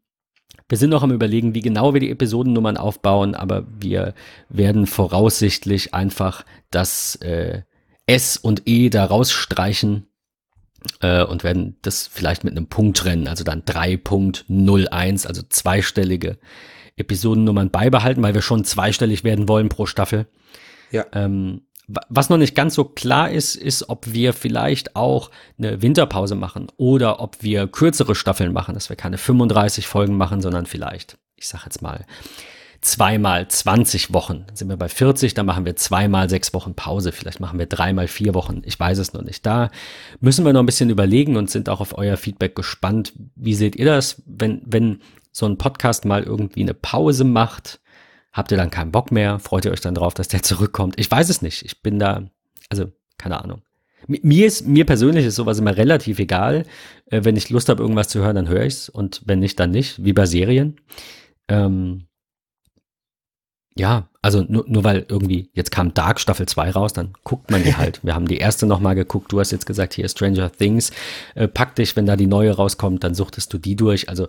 [0.69, 4.13] wir sind noch am Überlegen, wie genau wir die Episodennummern aufbauen, aber wir
[4.49, 7.63] werden voraussichtlich einfach das äh,
[8.11, 10.07] S und E da rausstreichen
[10.99, 16.37] äh, und werden das vielleicht mit einem Punkt trennen, also dann 3.01, also zweistellige
[16.97, 20.27] Episodennummern beibehalten, weil wir schon zweistellig werden wollen pro Staffel.
[20.91, 21.05] Ja.
[21.13, 26.35] Ähm, was noch nicht ganz so klar ist, ist, ob wir vielleicht auch eine Winterpause
[26.35, 31.17] machen oder ob wir kürzere Staffeln machen, dass wir keine 35 Folgen machen, sondern vielleicht,
[31.35, 32.05] ich sag jetzt mal,
[32.81, 34.43] zweimal 20 Wochen.
[34.47, 37.11] Dann sind wir bei 40, dann machen wir zweimal sechs Wochen Pause.
[37.11, 38.63] Vielleicht machen wir dreimal vier Wochen.
[38.65, 39.45] Ich weiß es noch nicht.
[39.45, 39.69] Da
[40.19, 43.13] müssen wir noch ein bisschen überlegen und sind auch auf euer Feedback gespannt.
[43.35, 47.79] Wie seht ihr das, wenn, wenn so ein Podcast mal irgendwie eine Pause macht?
[48.33, 49.39] Habt ihr dann keinen Bock mehr?
[49.39, 50.95] Freut ihr euch dann drauf, dass der zurückkommt?
[50.97, 51.63] Ich weiß es nicht.
[51.63, 52.23] Ich bin da,
[52.69, 53.61] also keine Ahnung.
[54.07, 56.65] Mir ist, mir persönlich ist sowas immer relativ egal.
[57.05, 59.69] Äh, wenn ich Lust habe, irgendwas zu hören, dann höre ich's und wenn nicht, dann
[59.69, 60.77] nicht, wie bei Serien.
[61.47, 62.07] Ähm,
[63.75, 67.63] ja, also nur, nur weil irgendwie, jetzt kam Dark Staffel 2 raus, dann guckt man
[67.63, 67.99] die halt.
[68.03, 70.91] Wir haben die erste nochmal geguckt, du hast jetzt gesagt, hier Stranger Things.
[71.35, 74.09] Äh, pack dich, wenn da die neue rauskommt, dann suchtest du die durch.
[74.09, 74.27] Also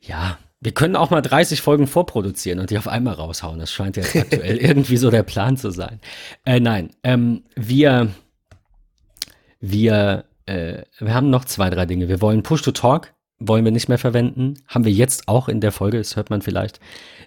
[0.00, 3.58] ja, wir können auch mal 30 Folgen vorproduzieren und die auf einmal raushauen.
[3.58, 6.00] Das scheint jetzt aktuell irgendwie so der Plan zu sein.
[6.44, 8.08] Äh, nein, ähm, wir,
[9.60, 12.08] wir, äh, wir haben noch zwei, drei Dinge.
[12.08, 13.12] Wir wollen Push-to-Talk
[13.48, 14.54] wollen wir nicht mehr verwenden.
[14.66, 16.80] Haben wir jetzt auch in der Folge, das hört man vielleicht,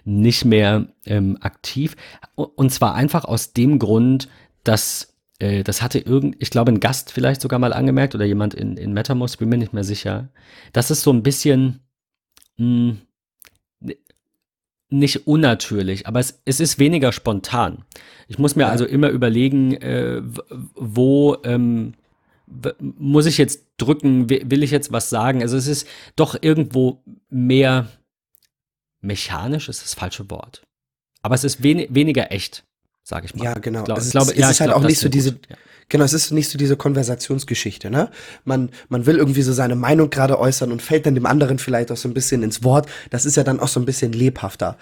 [0.04, 1.96] nicht mehr ähm, aktiv.
[2.34, 4.28] Und zwar einfach aus dem Grund,
[4.64, 8.54] dass äh, das hatte irgend, ich glaube, ein Gast vielleicht sogar mal angemerkt oder jemand
[8.54, 10.28] in, in MetaMost, bin mir nicht mehr sicher.
[10.72, 11.80] Das ist so ein bisschen
[12.56, 12.98] mh, hm,
[14.90, 17.84] nicht unnatürlich, aber es, es ist weniger spontan.
[18.26, 20.22] Ich muss mir also immer überlegen, äh,
[20.74, 21.94] wo ähm,
[22.78, 25.42] muss ich jetzt drücken, will ich jetzt was sagen?
[25.42, 27.88] Also es ist doch irgendwo mehr
[29.00, 30.62] mechanisch, ist das falsche Wort.
[31.22, 32.64] Aber es ist wen weniger echt,
[33.02, 33.44] sage ich mal.
[33.44, 33.84] Ja, genau.
[33.84, 35.56] Glaub, es, glaube, es ja, ist halt glaub, auch nicht so diese, ja.
[35.90, 38.10] Genau, es ist nicht so diese Konversationsgeschichte, ne?
[38.44, 41.90] Man, man will irgendwie so seine Meinung gerade äußern und fällt dann dem anderen vielleicht
[41.90, 42.88] auch so ein bisschen ins Wort.
[43.08, 44.76] Das ist ja dann auch so ein bisschen lebhafter.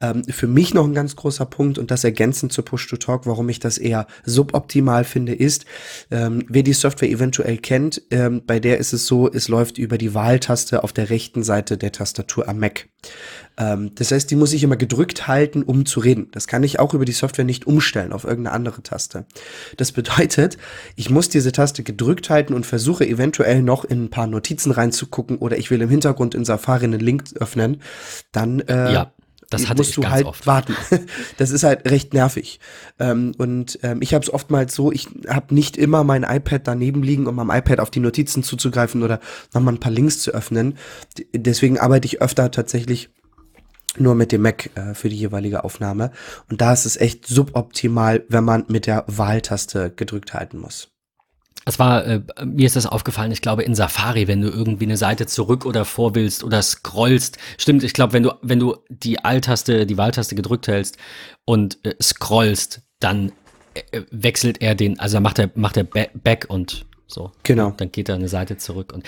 [0.00, 3.58] Ähm, für mich noch ein ganz großer Punkt und das ergänzend zu Push-to-Talk, warum ich
[3.58, 5.64] das eher suboptimal finde, ist,
[6.12, 9.98] ähm, wer die Software eventuell kennt, ähm, bei der ist es so, es läuft über
[9.98, 12.91] die Wahltaste auf der rechten Seite der Tastatur am Mac.
[13.56, 16.28] Ähm, das heißt, die muss ich immer gedrückt halten, um zu reden.
[16.32, 19.26] Das kann ich auch über die Software nicht umstellen auf irgendeine andere Taste.
[19.76, 20.56] Das bedeutet,
[20.96, 25.38] ich muss diese Taste gedrückt halten und versuche eventuell noch in ein paar Notizen reinzugucken
[25.38, 27.82] oder ich will im Hintergrund in Safari einen Link öffnen.
[28.32, 29.12] Dann äh, ja.
[29.52, 30.46] Das hatte musst du halt oft.
[30.46, 30.76] warten.
[31.36, 32.60] Das ist halt recht nervig.
[32.98, 37.02] Ähm, und ähm, ich habe es oftmals so, ich habe nicht immer mein iPad daneben
[37.02, 39.20] liegen, um am iPad auf die Notizen zuzugreifen oder
[39.52, 40.76] nochmal ein paar Links zu öffnen.
[41.34, 43.10] Deswegen arbeite ich öfter tatsächlich
[43.98, 46.12] nur mit dem Mac äh, für die jeweilige Aufnahme.
[46.50, 50.91] Und da ist es echt suboptimal, wenn man mit der Wahltaste gedrückt halten muss.
[51.64, 54.96] Es war, äh, mir ist das aufgefallen, ich glaube in Safari, wenn du irgendwie eine
[54.96, 57.38] Seite zurück oder vor willst oder scrollst.
[57.58, 60.98] Stimmt, ich glaube, wenn du, wenn du die Alt-Taste, die Wahltaste gedrückt hältst
[61.44, 63.32] und äh, scrollst, dann
[63.74, 67.32] äh, wechselt er den, also macht er, macht er back und so.
[67.42, 67.72] Genau.
[67.76, 69.04] Dann geht er eine Seite zurück und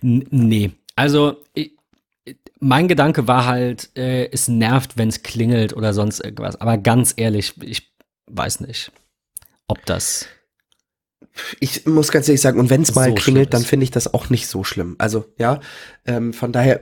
[0.00, 0.70] nee.
[0.96, 1.72] Also ich,
[2.60, 6.60] mein Gedanke war halt, äh, es nervt, wenn es klingelt oder sonst irgendwas.
[6.60, 7.92] Aber ganz ehrlich, ich
[8.26, 8.92] weiß nicht,
[9.66, 10.26] ob das.
[11.60, 14.12] Ich muss ganz ehrlich sagen, und wenn es mal so klingelt, dann finde ich das
[14.12, 14.96] auch nicht so schlimm.
[14.98, 15.60] Also, ja,
[16.06, 16.80] ähm, von daher,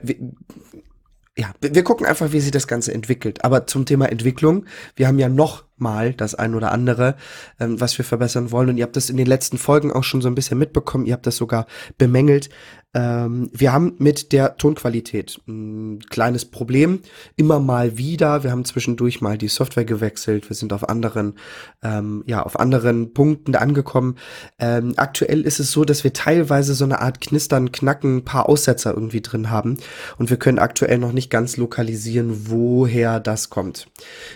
[1.37, 3.43] ja, wir gucken einfach, wie sich das Ganze entwickelt.
[3.45, 7.15] Aber zum Thema Entwicklung, wir haben ja noch mal das ein oder andere,
[7.59, 8.69] ähm, was wir verbessern wollen.
[8.69, 11.05] Und ihr habt das in den letzten Folgen auch schon so ein bisschen mitbekommen.
[11.05, 11.67] Ihr habt das sogar
[11.97, 12.49] bemängelt.
[12.93, 16.99] Ähm, wir haben mit der Tonqualität ein kleines Problem.
[17.37, 18.43] Immer mal wieder.
[18.43, 20.49] Wir haben zwischendurch mal die Software gewechselt.
[20.49, 21.35] Wir sind auf anderen,
[21.81, 24.17] ähm, ja, auf anderen Punkten angekommen.
[24.59, 28.93] Ähm, aktuell ist es so, dass wir teilweise so eine Art Knistern, Knacken, paar Aussetzer
[28.93, 29.77] irgendwie drin haben.
[30.17, 33.87] Und wir können aktuell noch nicht ganz lokalisieren, woher das kommt.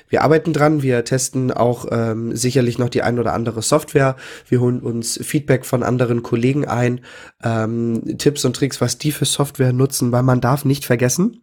[0.08, 0.82] Wir arbeiten dran.
[0.82, 4.16] Wir testen auch ähm, sicherlich noch die ein oder andere Software.
[4.48, 7.02] Wir holen uns Feedback von anderen Kollegen ein,
[7.44, 11.42] ähm, Tipps und Tricks, was die für Software nutzen, weil man darf nicht vergessen,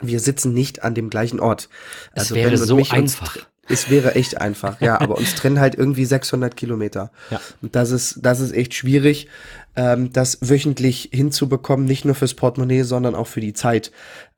[0.00, 1.68] wir sitzen nicht an dem gleichen Ort.
[2.12, 3.36] Also es wäre so einfach.
[3.66, 7.10] Es wäre echt einfach, ja, aber uns trennen halt irgendwie 600 Kilometer.
[7.30, 7.40] Ja.
[7.62, 9.28] Und das ist, das ist echt schwierig,
[9.74, 13.90] ähm, das wöchentlich hinzubekommen, nicht nur fürs Portemonnaie, sondern auch für die Zeit.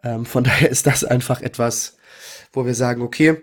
[0.04, 1.96] Ähm, von daher ist das einfach etwas,
[2.52, 3.42] wo wir sagen, okay,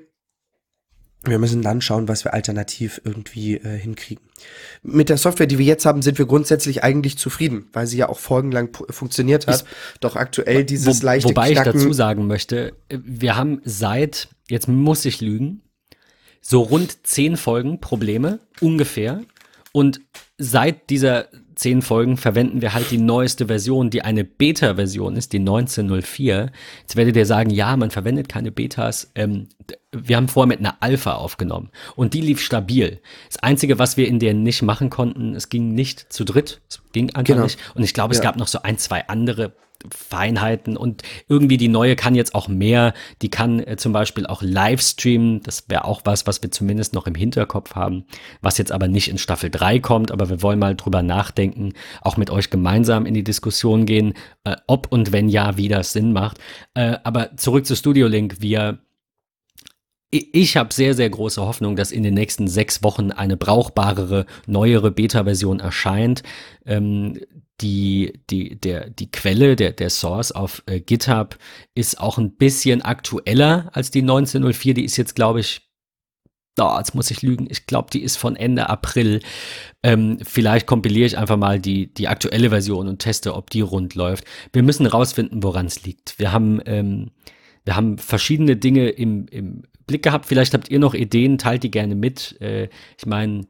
[1.23, 4.23] wir müssen dann schauen, was wir alternativ irgendwie äh, hinkriegen.
[4.81, 8.09] Mit der Software, die wir jetzt haben, sind wir grundsätzlich eigentlich zufrieden, weil sie ja
[8.09, 9.55] auch folgenlang funktioniert hat.
[9.55, 9.65] Ist,
[10.01, 14.67] Doch aktuell dieses wo, leichte Wobei Knacken ich dazu sagen möchte, wir haben seit, jetzt
[14.67, 15.61] muss ich lügen,
[16.41, 19.21] so rund zehn Folgen Probleme, ungefähr.
[19.71, 20.01] Und
[20.37, 25.39] seit dieser zehn Folgen verwenden wir halt die neueste Version, die eine Beta-Version ist, die
[25.39, 26.51] 1904.
[26.81, 29.11] Jetzt werdet ihr sagen, ja, man verwendet keine Betas.
[29.15, 29.47] Ähm,
[29.91, 32.99] wir haben vorher mit einer Alpha aufgenommen und die lief stabil.
[33.27, 36.61] Das Einzige, was wir in der nicht machen konnten, es ging nicht zu dritt.
[36.69, 37.43] Es ging einfach genau.
[37.43, 37.59] nicht.
[37.75, 38.23] Und ich glaube, es ja.
[38.23, 39.53] gab noch so ein, zwei andere
[39.91, 42.93] Feinheiten und irgendwie die neue kann jetzt auch mehr.
[43.21, 45.41] Die kann äh, zum Beispiel auch live streamen.
[45.43, 48.05] Das wäre auch was, was wir zumindest noch im Hinterkopf haben,
[48.41, 50.11] was jetzt aber nicht in Staffel 3 kommt.
[50.11, 54.55] Aber wir wollen mal drüber nachdenken, auch mit euch gemeinsam in die Diskussion gehen, äh,
[54.67, 56.37] ob und wenn ja, wie das Sinn macht.
[56.73, 58.37] Äh, aber zurück zu Studio Link.
[58.39, 58.79] Wir
[60.13, 64.91] ich habe sehr, sehr große Hoffnung, dass in den nächsten sechs Wochen eine brauchbarere, neuere
[64.91, 66.21] Beta-Version erscheint.
[66.67, 67.19] Ähm,
[67.61, 71.37] die, die, der, die Quelle, der, der Source auf äh, GitHub
[71.75, 74.73] ist auch ein bisschen aktueller als die 1904.
[74.73, 75.61] Die ist jetzt, glaube ich,
[76.59, 79.21] oh, jetzt muss ich lügen, ich glaube, die ist von Ende April.
[79.83, 83.95] Ähm, vielleicht kompiliere ich einfach mal die, die aktuelle Version und teste, ob die rund
[83.95, 84.25] läuft.
[84.51, 86.19] Wir müssen rausfinden, woran es liegt.
[86.19, 87.11] Wir haben, ähm,
[87.65, 90.25] wir haben verschiedene Dinge im, im Blick gehabt.
[90.25, 92.39] Vielleicht habt ihr noch Ideen, teilt die gerne mit.
[92.41, 93.41] Äh, ich meine,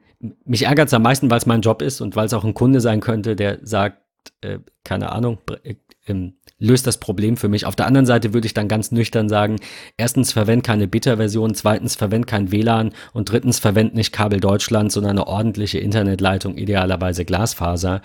[0.46, 2.54] mich ärgert es am meisten, weil es mein Job ist und weil es auch ein
[2.54, 3.98] Kunde sein könnte, der sagt,
[4.42, 5.76] äh, keine Ahnung, äh,
[6.08, 7.66] ähm, löst das Problem für mich.
[7.66, 9.58] Auf der anderen Seite würde ich dann ganz nüchtern sagen,
[9.98, 15.12] erstens verwend keine Beta-Version, zweitens verwend kein WLAN und drittens verwend nicht Kabel Deutschland, sondern
[15.12, 18.02] eine ordentliche Internetleitung, idealerweise Glasfaser.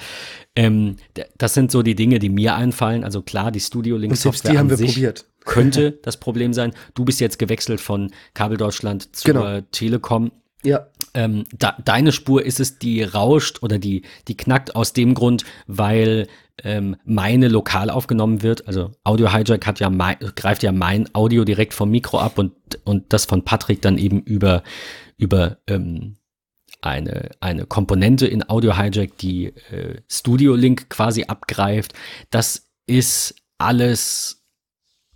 [0.57, 0.97] Ähm,
[1.37, 3.05] das sind so die Dinge, die mir einfallen.
[3.05, 5.25] Also klar, die Studio Link Software die haben wir probiert.
[5.45, 6.73] könnte das Problem sein.
[6.95, 9.61] Du bist jetzt gewechselt von Kabel Deutschland zur genau.
[9.71, 10.33] Telekom.
[10.65, 10.89] Ja.
[11.15, 15.45] Ähm, da, deine Spur ist es, die rauscht oder die, die knackt aus dem Grund,
[15.67, 16.27] weil
[16.65, 18.67] ähm, meine lokal aufgenommen wird.
[18.67, 22.53] Also Audio Hijack hat ja mein, greift ja mein Audio direkt vom Mikro ab und,
[22.85, 24.63] und das von Patrick dann eben über,
[25.17, 26.17] über ähm,
[26.81, 31.95] eine, eine Komponente in Audio Hijack, die äh, Studio Link quasi abgreift.
[32.31, 34.38] Das ist alles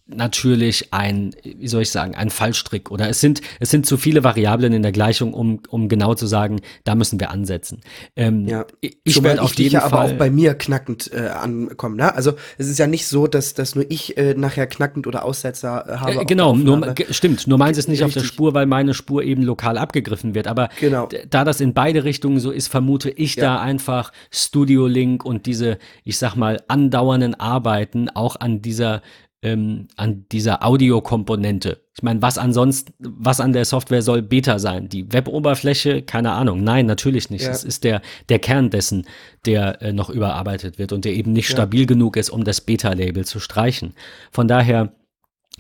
[0.06, 4.24] natürlich ein, wie soll ich sagen, ein Fallstrick oder es sind, es sind zu viele
[4.24, 7.80] Variablen in der Gleichung, um, um genau zu sagen, da müssen wir ansetzen.
[8.16, 8.66] Ähm, ja.
[9.04, 11.96] Ich werde auf jeden ja Fall aber auch bei mir knackend äh, ankommen.
[11.96, 12.14] Ne?
[12.14, 15.84] Also es ist ja nicht so, dass, dass nur ich äh, nachher knackend oder Aussetzer
[15.88, 16.20] äh, habe.
[16.22, 17.46] Äh, genau, nur, stimmt.
[17.46, 18.16] Nur meins ist nicht Richtig.
[18.16, 20.46] auf der Spur, weil meine Spur eben lokal abgegriffen wird.
[20.46, 21.08] Aber genau.
[21.30, 23.44] da das in beide Richtungen so ist, vermute ich ja.
[23.44, 29.02] da einfach Studio Link und diese, ich sag mal, andauernden Arbeiten auch an dieser
[29.42, 31.82] ähm, an dieser Audiokomponente.
[31.94, 34.88] Ich meine, was ansonsten, was an der Software soll Beta sein?
[34.88, 36.02] Die Web-Oberfläche?
[36.02, 36.62] Keine Ahnung.
[36.62, 37.44] Nein, natürlich nicht.
[37.44, 39.06] Es ist der, der Kern dessen,
[39.44, 41.56] der äh, noch überarbeitet wird und der eben nicht ja.
[41.56, 43.94] stabil genug ist, um das Beta-Label zu streichen.
[44.30, 44.94] Von daher,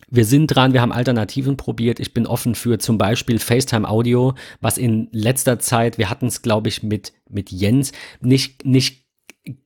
[0.08, 1.98] wir sind dran, wir haben Alternativen probiert.
[1.98, 6.42] Ich bin offen für zum Beispiel FaceTime Audio, was in letzter Zeit, wir hatten es,
[6.42, 9.06] glaube ich, mit, mit Jens, nicht, nicht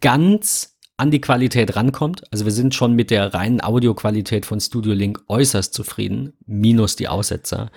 [0.00, 2.22] ganz an die Qualität rankommt.
[2.30, 7.08] Also wir sind schon mit der reinen Audioqualität von Studio Link äußerst zufrieden, minus die
[7.08, 7.70] Aussetzer.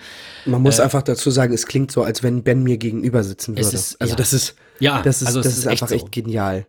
[0.46, 3.56] Man muss äh, einfach dazu sagen, es klingt so, als wenn Ben mir gegenüber sitzen
[3.56, 3.68] würde.
[3.68, 4.16] Ist, also ja.
[4.16, 6.06] das ist, ja, das ist, also das ist, ist einfach echt, so.
[6.06, 6.66] echt genial.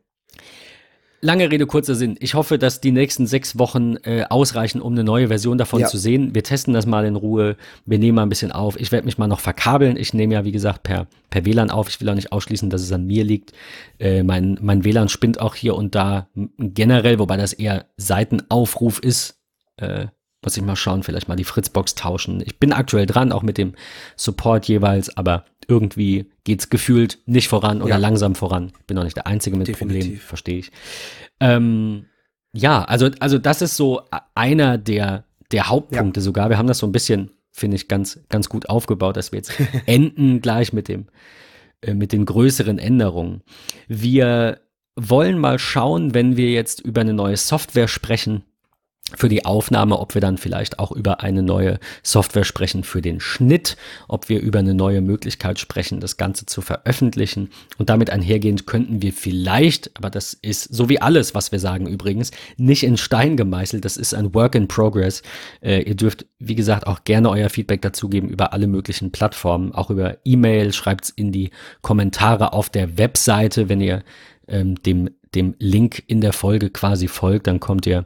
[1.23, 2.17] Lange Rede, kurzer Sinn.
[2.19, 5.87] Ich hoffe, dass die nächsten sechs Wochen äh, ausreichen, um eine neue Version davon ja.
[5.87, 6.33] zu sehen.
[6.33, 7.57] Wir testen das mal in Ruhe.
[7.85, 8.75] Wir nehmen mal ein bisschen auf.
[8.79, 9.97] Ich werde mich mal noch verkabeln.
[9.97, 11.89] Ich nehme ja, wie gesagt, per, per WLAN auf.
[11.89, 13.53] Ich will auch nicht ausschließen, dass es an mir liegt.
[13.99, 19.39] Äh, mein, mein WLAN spinnt auch hier und da generell, wobei das eher Seitenaufruf ist.
[19.77, 20.07] Äh,
[20.43, 22.41] muss ich mal schauen, vielleicht mal die Fritzbox tauschen.
[22.43, 23.75] Ich bin aktuell dran, auch mit dem
[24.15, 27.97] Support jeweils, aber irgendwie geht's gefühlt nicht voran oder ja.
[27.97, 28.73] langsam voran.
[28.87, 30.01] Bin auch nicht der Einzige mit Definitiv.
[30.01, 30.71] Problemen, verstehe ich.
[31.39, 32.07] Ähm,
[32.51, 34.01] ja, also, also das ist so
[34.35, 36.23] einer der, der Hauptpunkte ja.
[36.23, 36.49] sogar.
[36.49, 39.53] Wir haben das so ein bisschen, finde ich, ganz, ganz gut aufgebaut, dass wir jetzt
[39.85, 41.07] enden gleich mit dem,
[41.79, 43.41] äh, mit den größeren Änderungen.
[43.87, 44.59] Wir
[44.97, 48.43] wollen mal schauen, wenn wir jetzt über eine neue Software sprechen,
[49.15, 53.19] für die Aufnahme, ob wir dann vielleicht auch über eine neue Software sprechen für den
[53.19, 57.49] Schnitt, ob wir über eine neue Möglichkeit sprechen, das Ganze zu veröffentlichen.
[57.77, 61.87] Und damit einhergehend könnten wir vielleicht, aber das ist so wie alles, was wir sagen
[61.87, 63.85] übrigens, nicht in Stein gemeißelt.
[63.85, 65.21] Das ist ein Work in Progress.
[65.61, 69.89] Äh, ihr dürft, wie gesagt, auch gerne euer Feedback dazugeben über alle möglichen Plattformen, auch
[69.89, 70.73] über E-Mail.
[70.73, 74.03] Schreibt's in die Kommentare auf der Webseite, wenn ihr
[74.47, 78.05] ähm, dem, dem Link in der Folge quasi folgt, dann kommt ihr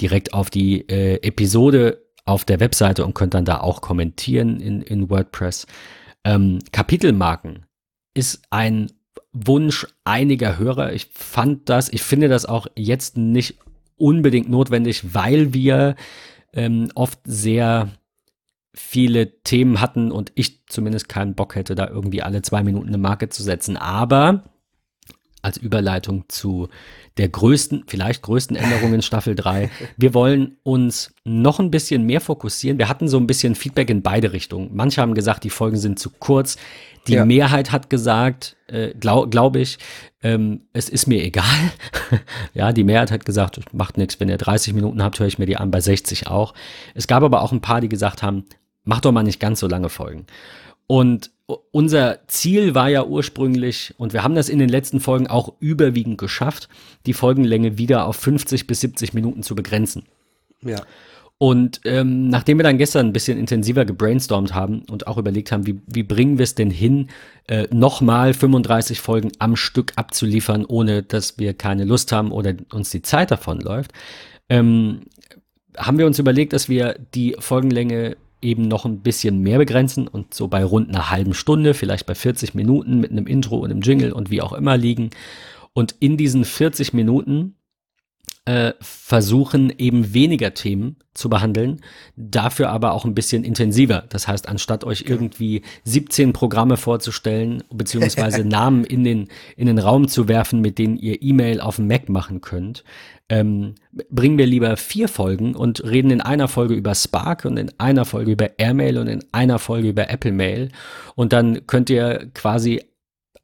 [0.00, 4.82] direkt auf die äh, Episode auf der Webseite und könnt dann da auch kommentieren in,
[4.82, 5.66] in WordPress.
[6.24, 7.66] Ähm, Kapitelmarken
[8.14, 8.92] ist ein
[9.32, 10.92] Wunsch einiger Hörer.
[10.92, 13.58] Ich fand das, ich finde das auch jetzt nicht
[13.96, 15.94] unbedingt notwendig, weil wir
[16.52, 17.90] ähm, oft sehr
[18.72, 22.98] viele Themen hatten und ich zumindest keinen Bock hätte, da irgendwie alle zwei Minuten eine
[22.98, 23.76] Marke zu setzen.
[23.76, 24.44] Aber
[25.42, 26.68] als Überleitung zu
[27.16, 29.70] der größten, vielleicht größten Änderung in Staffel 3.
[29.96, 32.78] Wir wollen uns noch ein bisschen mehr fokussieren.
[32.78, 34.70] Wir hatten so ein bisschen Feedback in beide Richtungen.
[34.72, 36.56] Manche haben gesagt, die Folgen sind zu kurz.
[37.08, 37.24] Die ja.
[37.24, 39.78] Mehrheit hat gesagt, äh, glaube glaub ich,
[40.22, 41.44] ähm, es ist mir egal.
[42.54, 45.46] ja, die Mehrheit hat gesagt, macht nichts, wenn ihr 30 Minuten habt, höre ich mir
[45.46, 46.54] die an, bei 60 auch.
[46.94, 48.44] Es gab aber auch ein paar, die gesagt haben,
[48.84, 50.26] macht doch mal nicht ganz so lange Folgen.
[50.86, 51.30] Und
[51.70, 56.18] unser Ziel war ja ursprünglich, und wir haben das in den letzten Folgen auch überwiegend
[56.18, 56.68] geschafft,
[57.06, 60.04] die Folgenlänge wieder auf 50 bis 70 Minuten zu begrenzen.
[60.62, 60.82] Ja.
[61.42, 65.66] Und ähm, nachdem wir dann gestern ein bisschen intensiver gebrainstormt haben und auch überlegt haben,
[65.66, 67.08] wie, wie bringen wir es denn hin,
[67.48, 72.90] äh, nochmal 35 Folgen am Stück abzuliefern, ohne dass wir keine Lust haben oder uns
[72.90, 73.92] die Zeit davon läuft,
[74.50, 75.04] ähm,
[75.78, 80.34] haben wir uns überlegt, dass wir die Folgenlänge eben noch ein bisschen mehr begrenzen und
[80.34, 83.82] so bei rund einer halben Stunde, vielleicht bei 40 Minuten mit einem Intro und einem
[83.82, 85.10] Jingle und wie auch immer liegen.
[85.72, 87.56] Und in diesen 40 Minuten
[88.46, 91.80] äh, versuchen eben weniger Themen zu behandeln,
[92.16, 94.04] dafür aber auch ein bisschen intensiver.
[94.08, 100.08] Das heißt, anstatt euch irgendwie 17 Programme vorzustellen, beziehungsweise Namen in den, in den Raum
[100.08, 102.82] zu werfen, mit denen ihr E-Mail auf dem Mac machen könnt,
[103.28, 103.76] ähm,
[104.10, 108.04] bringen wir lieber vier Folgen und reden in einer Folge über Spark und in einer
[108.04, 110.70] Folge über Airmail und in einer Folge über Apple Mail.
[111.14, 112.82] Und dann könnt ihr quasi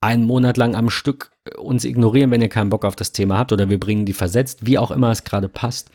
[0.07, 3.53] einen Monat lang am Stück uns ignorieren, wenn ihr keinen Bock auf das Thema habt
[3.53, 5.91] oder wir bringen die versetzt, wie auch immer es gerade passt.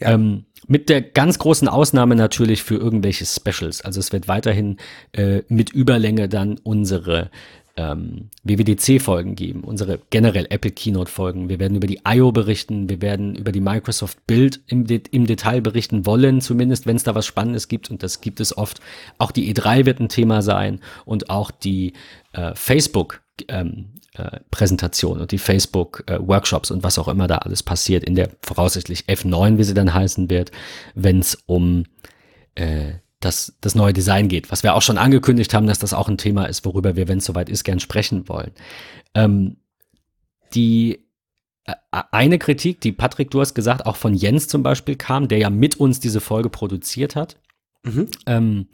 [0.00, 0.12] Ja.
[0.12, 3.82] Ähm, mit der ganz großen Ausnahme natürlich für irgendwelche Specials.
[3.82, 4.78] Also es wird weiterhin
[5.12, 7.30] äh, mit Überlänge dann unsere
[7.76, 11.48] ähm, WWDC-Folgen geben, unsere generell Apple Keynote-Folgen.
[11.48, 12.30] Wir werden über die I.O.
[12.30, 16.96] berichten, wir werden über die Microsoft Build im, De im Detail berichten wollen, zumindest wenn
[16.96, 18.80] es da was Spannendes gibt und das gibt es oft.
[19.18, 21.94] Auch die E3 wird ein Thema sein und auch die
[22.32, 27.62] äh, Facebook ähm, äh, Präsentation und die Facebook-Workshops äh, und was auch immer da alles
[27.62, 30.52] passiert in der voraussichtlich F9, wie sie dann heißen wird,
[30.94, 31.84] wenn es um
[32.54, 36.08] äh, das, das neue Design geht, was wir auch schon angekündigt haben, dass das auch
[36.08, 38.52] ein Thema ist, worüber wir, wenn es soweit ist, gern sprechen wollen.
[39.14, 39.56] Ähm,
[40.54, 41.04] die
[41.64, 45.38] äh, eine Kritik, die Patrick, du hast gesagt, auch von Jens zum Beispiel kam, der
[45.38, 47.36] ja mit uns diese Folge produziert hat,
[47.82, 48.08] mhm.
[48.26, 48.66] ähm,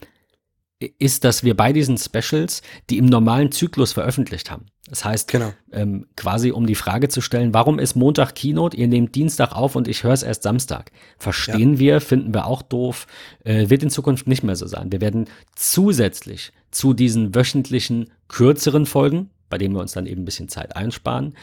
[0.99, 4.67] ist, dass wir bei diesen Specials die im normalen Zyklus veröffentlicht haben.
[4.89, 5.53] Das heißt, genau.
[5.73, 9.77] ähm, quasi um die Frage zu stellen, warum ist Montag Keynote, ihr nehmt Dienstag auf
[9.77, 10.91] und ich höre es erst Samstag.
[11.19, 11.79] Verstehen ja.
[11.79, 13.07] wir, finden wir auch doof,
[13.45, 14.91] äh, wird in Zukunft nicht mehr so sein.
[14.91, 20.25] Wir werden zusätzlich zu diesen wöchentlichen kürzeren Folgen, bei denen wir uns dann eben ein
[20.25, 21.35] bisschen Zeit einsparen,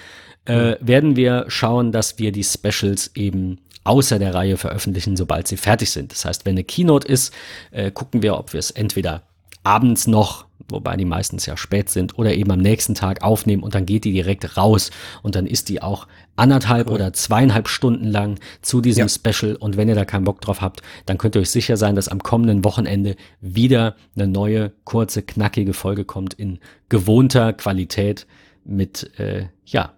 [0.46, 0.76] äh, mhm.
[0.82, 5.92] werden wir schauen, dass wir die Specials eben außer der Reihe veröffentlichen, sobald sie fertig
[5.92, 6.12] sind.
[6.12, 7.34] Das heißt, wenn eine Keynote ist,
[7.72, 9.24] äh, gucken wir, ob wir es entweder
[9.68, 13.76] abends noch, wobei die meistens ja spät sind, oder eben am nächsten Tag aufnehmen und
[13.76, 14.92] dann geht die direkt raus
[15.24, 16.96] und dann ist die auch anderthalb cool.
[16.96, 19.10] oder zweieinhalb Stunden lang zu diesem ja.
[19.10, 21.96] Special und wenn ihr da keinen Bock drauf habt, dann könnt ihr euch sicher sein,
[21.96, 28.26] dass am kommenden Wochenende wieder eine neue, kurze, knackige Folge kommt in gewohnter Qualität
[28.64, 29.94] mit, äh, ja,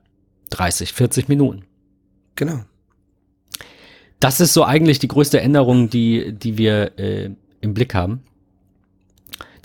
[0.49, 1.65] 30, 40 Minuten.
[2.36, 2.62] Genau
[4.19, 7.29] das ist so eigentlich die größte Änderung, die, die wir äh,
[7.62, 8.21] im Blick haben.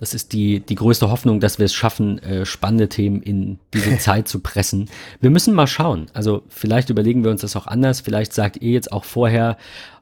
[0.05, 3.97] Das ist die, die größte Hoffnung, dass wir es schaffen, äh, spannende Themen in diese
[3.99, 4.91] Zeit zu pressen.
[5.23, 6.09] Wir müssen mal schauen.
[6.13, 8.03] Also vielleicht überlegen wir uns das auch anders.
[8.03, 9.57] Vielleicht sagt ihr jetzt auch vorher,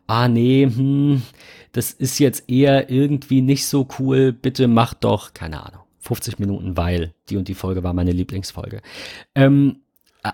[0.09, 1.23] ah nee, hm,
[1.71, 4.33] das ist jetzt eher irgendwie nicht so cool.
[4.33, 8.83] Bitte macht doch, keine Ahnung, 50 Minuten, weil die und die Folge war meine Lieblingsfolge.
[9.37, 9.83] Ähm,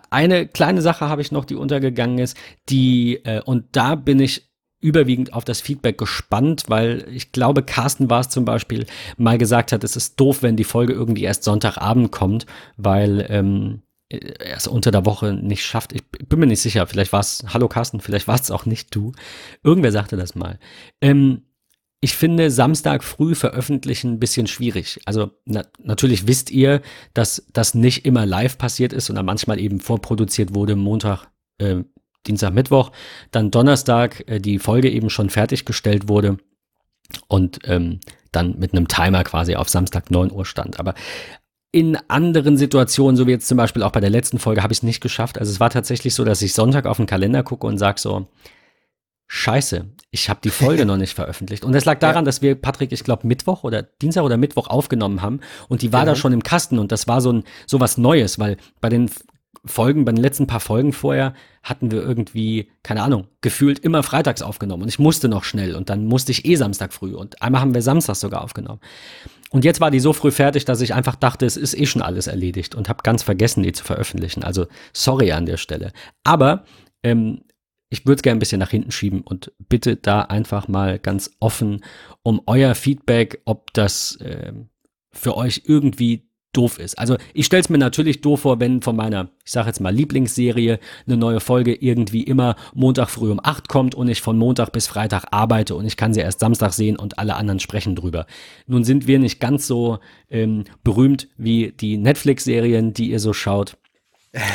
[0.09, 2.39] eine kleine Sache habe ich noch, die untergegangen ist,
[2.71, 4.48] die, äh, und da bin ich
[4.81, 8.87] überwiegend auf das Feedback gespannt, weil ich glaube, Carsten war es zum Beispiel,
[9.17, 13.83] mal gesagt hat, es ist doof, wenn die Folge irgendwie erst Sonntagabend kommt, weil ähm,
[14.09, 15.93] er es unter der Woche nicht schafft.
[15.93, 18.95] Ich bin mir nicht sicher, vielleicht war es, hallo Carsten, vielleicht war es auch nicht
[18.95, 19.13] du.
[19.63, 20.59] Irgendwer sagte das mal.
[21.01, 21.43] Ähm,
[22.01, 25.01] ich finde Samstag früh veröffentlichen ein bisschen schwierig.
[25.05, 26.81] Also na, natürlich wisst ihr,
[27.13, 31.27] dass das nicht immer live passiert ist, sondern manchmal eben vorproduziert wurde, Montag,
[31.59, 31.83] äh,
[32.29, 32.93] Dienstag, Mittwoch,
[33.31, 36.39] dann Donnerstag äh, die Folge eben schon fertiggestellt wurde
[37.27, 38.01] und ähm,
[38.33, 40.79] dann mit einem Timer quasi auf Samstag 9 Uhr stand.
[40.79, 40.95] Aber
[41.71, 44.79] in anderen Situationen, so wie jetzt zum Beispiel auch bei der letzten Folge, habe ich
[44.79, 45.39] es nicht geschafft.
[45.39, 48.29] Also es war tatsächlich so, dass ich Sonntag auf den Kalender gucke und sage so,
[49.31, 51.65] Scheiße, ich habe die Folge noch nicht veröffentlicht.
[51.65, 52.27] Und das lag daran, ja.
[52.27, 56.01] dass wir, Patrick, ich glaube, Mittwoch oder Dienstag oder Mittwoch aufgenommen haben und die war
[56.01, 56.07] ja.
[56.07, 59.11] da schon im Kasten und das war so ein so was Neues, weil bei den
[59.69, 64.43] Folgen, bei den letzten paar Folgen vorher hatten wir irgendwie, keine Ahnung, gefühlt immer freitags
[64.43, 67.61] aufgenommen und ich musste noch schnell und dann musste ich eh Samstag früh und einmal
[67.61, 68.81] haben wir Samstag sogar aufgenommen.
[69.51, 72.03] Und jetzt war die so früh fertig, dass ich einfach dachte, es ist eh schon
[72.03, 74.45] alles erledigt und habe ganz vergessen, die zu veröffentlichen.
[74.45, 75.93] Also sorry an der Stelle.
[76.23, 76.65] Aber
[77.03, 77.43] ähm,
[77.91, 81.31] ich würde es gerne ein bisschen nach hinten schieben und bitte da einfach mal ganz
[81.41, 81.83] offen
[82.23, 84.53] um euer Feedback, ob das äh,
[85.11, 86.99] für euch irgendwie doof ist.
[86.99, 89.95] Also ich stelle es mir natürlich doof vor, wenn von meiner, ich sage jetzt mal
[89.95, 94.73] Lieblingsserie, eine neue Folge irgendwie immer Montag früh um 8 kommt und ich von Montag
[94.73, 98.27] bis Freitag arbeite und ich kann sie erst Samstag sehen und alle anderen sprechen drüber.
[98.67, 99.99] Nun sind wir nicht ganz so
[100.31, 103.77] ähm, berühmt wie die Netflix-Serien, die ihr so schaut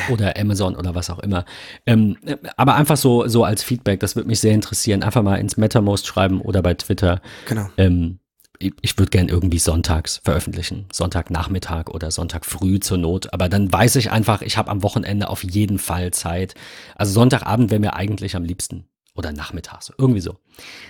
[0.09, 1.45] oder Amazon oder was auch immer.
[1.85, 2.17] Ähm,
[2.57, 5.03] aber einfach so, so als Feedback, das würde mich sehr interessieren.
[5.03, 7.21] Einfach mal ins MetaMost schreiben oder bei Twitter.
[7.47, 7.69] Genau.
[7.77, 8.19] Ähm,
[8.63, 10.85] ich, ich würde gern irgendwie sonntags veröffentlichen.
[10.91, 13.33] Sonntagnachmittag oder Sonntag früh zur Not.
[13.33, 16.55] Aber dann weiß ich einfach, ich habe am Wochenende auf jeden Fall Zeit.
[16.95, 18.85] Also Sonntagabend wäre mir eigentlich am liebsten.
[19.15, 19.91] Oder nachmittags.
[19.97, 20.37] Irgendwie so.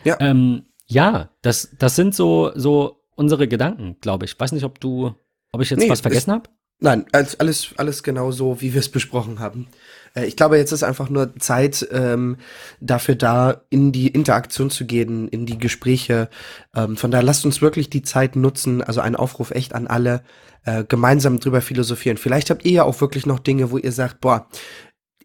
[0.03, 0.17] Ja.
[0.19, 4.39] Ähm, ja, das, das sind so, so unsere Gedanken, glaube ich.
[4.39, 5.13] Weiß nicht, ob du,
[5.51, 6.49] ob ich jetzt nee, was vergessen habe?
[6.79, 9.67] Nein, alles, alles genau so, wie wir es besprochen haben.
[10.15, 12.37] Äh, ich glaube, jetzt ist einfach nur Zeit ähm,
[12.79, 16.29] dafür da, in die Interaktion zu gehen, in die Gespräche.
[16.75, 18.81] Ähm, von daher lasst uns wirklich die Zeit nutzen.
[18.81, 20.23] Also ein Aufruf echt an alle,
[20.65, 22.17] äh, gemeinsam drüber philosophieren.
[22.17, 24.47] Vielleicht habt ihr ja auch wirklich noch Dinge, wo ihr sagt, boah,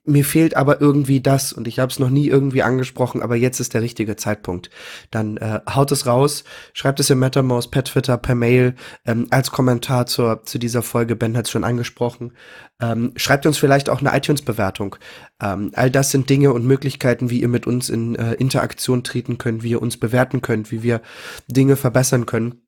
[0.09, 3.61] mir fehlt aber irgendwie das und ich habe es noch nie irgendwie angesprochen, aber jetzt
[3.61, 4.71] ist der richtige Zeitpunkt.
[5.11, 8.75] Dann äh, haut es raus, schreibt es im MetaMouse, per Twitter, per Mail,
[9.07, 11.17] ähm, als Kommentar zur, zu dieser Folge.
[11.17, 12.33] Ben hat es schon angesprochen.
[12.81, 14.97] Ähm, schreibt uns vielleicht auch eine iTunes-Bewertung.
[15.43, 19.39] Ähm, all das sind Dinge und Möglichkeiten, wie ihr mit uns in äh, Interaktion treten
[19.39, 21.03] könnt, wie ihr uns bewerten könnt, wie wir
[21.49, 22.63] Dinge verbessern können.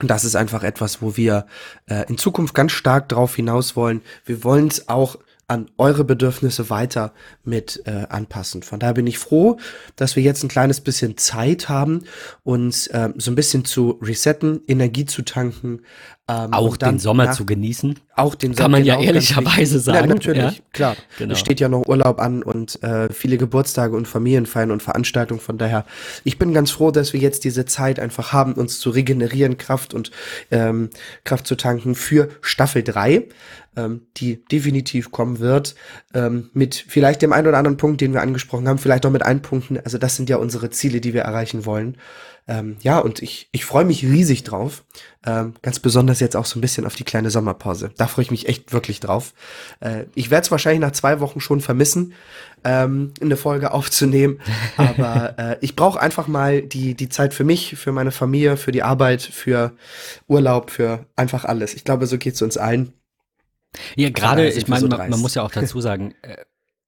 [0.00, 1.46] Und das ist einfach etwas, wo wir
[1.86, 4.02] äh, in Zukunft ganz stark drauf hinaus wollen.
[4.24, 5.16] Wir wollen es auch
[5.50, 8.62] an eure Bedürfnisse weiter mit äh, anpassen.
[8.62, 9.58] Von daher bin ich froh,
[9.96, 12.04] dass wir jetzt ein kleines bisschen Zeit haben,
[12.44, 15.80] uns äh, so ein bisschen zu resetten, Energie zu tanken,
[16.28, 17.98] Ähm, auch den Sommer nach, zu genießen.
[18.14, 18.62] Auch den Sommer.
[18.62, 20.08] Kann man ja ehrlicherweise sagen.
[20.08, 20.64] Ja, natürlich, ja?
[20.72, 20.96] klar.
[21.18, 21.32] Genau.
[21.32, 25.40] Es steht ja noch Urlaub an und äh, viele Geburtstage und Familienfeiern und Veranstaltungen.
[25.40, 25.84] Von daher,
[26.22, 29.92] ich bin ganz froh, dass wir jetzt diese Zeit einfach haben, uns zu regenerieren, Kraft
[29.92, 30.12] und
[30.52, 30.90] ähm,
[31.24, 33.26] Kraft zu tanken für Staffel 3
[33.76, 35.74] ähm, die definitiv kommen wird,
[36.14, 39.22] ähm, mit vielleicht dem einen oder anderen Punkt, den wir angesprochen haben, vielleicht auch mit
[39.22, 39.78] ein Punkten.
[39.78, 41.96] Also das sind ja unsere Ziele, die wir erreichen wollen.
[42.48, 44.84] Ähm, ja, und ich, ich freue mich riesig drauf.
[45.24, 47.92] Ähm, ganz besonders jetzt auch so ein bisschen auf die kleine Sommerpause.
[47.96, 49.34] Da freue ich mich echt wirklich drauf.
[49.78, 52.14] Äh, ich werde es wahrscheinlich nach zwei Wochen schon vermissen,
[52.64, 54.40] ähm, eine Folge aufzunehmen.
[54.76, 58.72] Aber äh, ich brauche einfach mal die, die Zeit für mich, für meine Familie, für
[58.72, 59.72] die Arbeit, für
[60.26, 61.74] Urlaub, für einfach alles.
[61.74, 62.92] Ich glaube, so geht es uns allen.
[63.96, 66.36] Ja, gerade, ich meine, so man, man, muss ja auch dazu sagen, äh,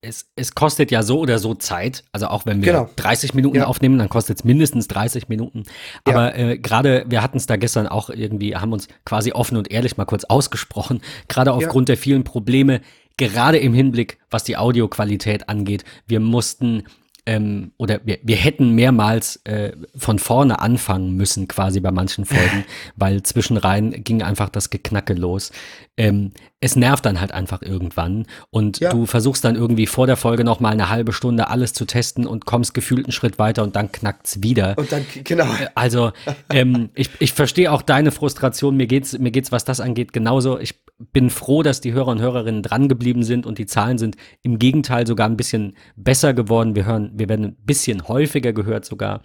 [0.03, 2.05] es, es kostet ja so oder so Zeit.
[2.11, 2.91] Also auch wenn wir genau.
[2.97, 3.66] 30 Minuten ja.
[3.66, 5.62] aufnehmen, dann kostet es mindestens 30 Minuten.
[6.05, 6.51] Aber ja.
[6.51, 9.97] äh, gerade, wir hatten es da gestern auch irgendwie, haben uns quasi offen und ehrlich
[9.97, 11.95] mal kurz ausgesprochen, gerade aufgrund ja.
[11.95, 12.80] der vielen Probleme,
[13.16, 15.85] gerade im Hinblick, was die Audioqualität angeht.
[16.07, 16.85] Wir mussten
[17.25, 22.64] ähm, oder wir, wir hätten mehrmals äh, von vorne anfangen müssen, quasi bei manchen Folgen,
[22.97, 25.53] weil zwischenrein ging einfach das Geknacke los.
[25.97, 28.91] Ähm, es nervt dann halt einfach irgendwann und ja.
[28.91, 32.27] du versuchst dann irgendwie vor der Folge noch mal eine halbe Stunde alles zu testen
[32.27, 34.77] und kommst gefühlt einen Schritt weiter und dann knackt's wieder.
[34.79, 35.45] Und dann, genau.
[35.45, 36.12] Äh, also,
[36.51, 38.77] ähm, ich, ich verstehe auch deine Frustration.
[38.77, 40.59] Mir geht's, mir geht's, was das angeht, genauso.
[40.59, 40.75] Ich
[41.13, 44.59] bin froh, dass die Hörer und Hörerinnen dran geblieben sind und die Zahlen sind im
[44.59, 46.75] Gegenteil sogar ein bisschen besser geworden.
[46.75, 49.23] Wir hören, wir werden ein bisschen häufiger gehört sogar.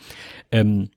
[0.52, 0.90] Ähm,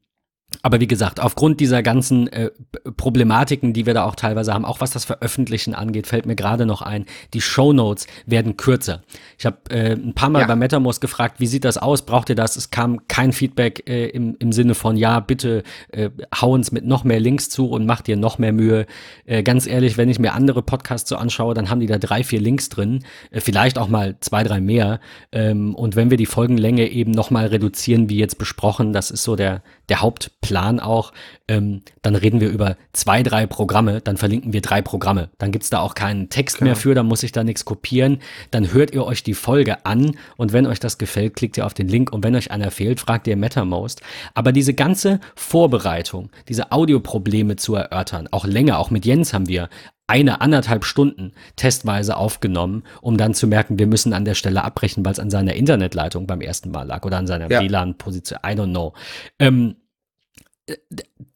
[0.62, 2.50] aber wie gesagt, aufgrund dieser ganzen äh,
[2.96, 6.66] Problematiken, die wir da auch teilweise haben, auch was das Veröffentlichen angeht, fällt mir gerade
[6.66, 9.02] noch ein, die Show Notes werden kürzer.
[9.38, 10.46] Ich habe äh, ein paar Mal ja.
[10.46, 12.02] bei MetaMost gefragt, wie sieht das aus?
[12.02, 12.56] Braucht ihr das?
[12.56, 16.84] Es kam kein Feedback äh, im, im Sinne von, ja, bitte äh, hau uns mit
[16.84, 18.86] noch mehr Links zu und mach dir noch mehr Mühe.
[19.24, 22.24] Äh, ganz ehrlich, wenn ich mir andere Podcasts so anschaue, dann haben die da drei,
[22.24, 25.00] vier Links drin, äh, vielleicht auch mal zwei, drei mehr.
[25.32, 29.22] Ähm, und wenn wir die Folgenlänge eben noch mal reduzieren, wie jetzt besprochen, das ist
[29.22, 30.02] so der, der
[30.40, 31.12] Hauptplan auch,
[31.48, 35.30] ähm, dann reden wir über zwei, drei Programme, dann verlinken wir drei Programme.
[35.38, 36.70] Dann gibt's da auch keinen Text genau.
[36.70, 38.18] mehr für, dann muss ich da nichts kopieren.
[38.50, 41.74] Dann hört ihr euch die Folge an und wenn euch das gefällt, klickt ihr auf
[41.74, 44.02] den Link und wenn euch einer fehlt, fragt ihr MetaMost.
[44.34, 49.68] Aber diese ganze Vorbereitung, diese Audioprobleme zu erörtern, auch länger, auch mit Jens haben wir
[50.06, 55.04] eine anderthalb Stunden testweise aufgenommen, um dann zu merken, wir müssen an der Stelle abbrechen,
[55.04, 57.60] weil es an seiner Internetleitung beim ersten Mal lag oder an seiner ja.
[57.60, 58.40] WLAN-Position.
[58.44, 58.92] I don't know.
[59.38, 59.76] Ähm,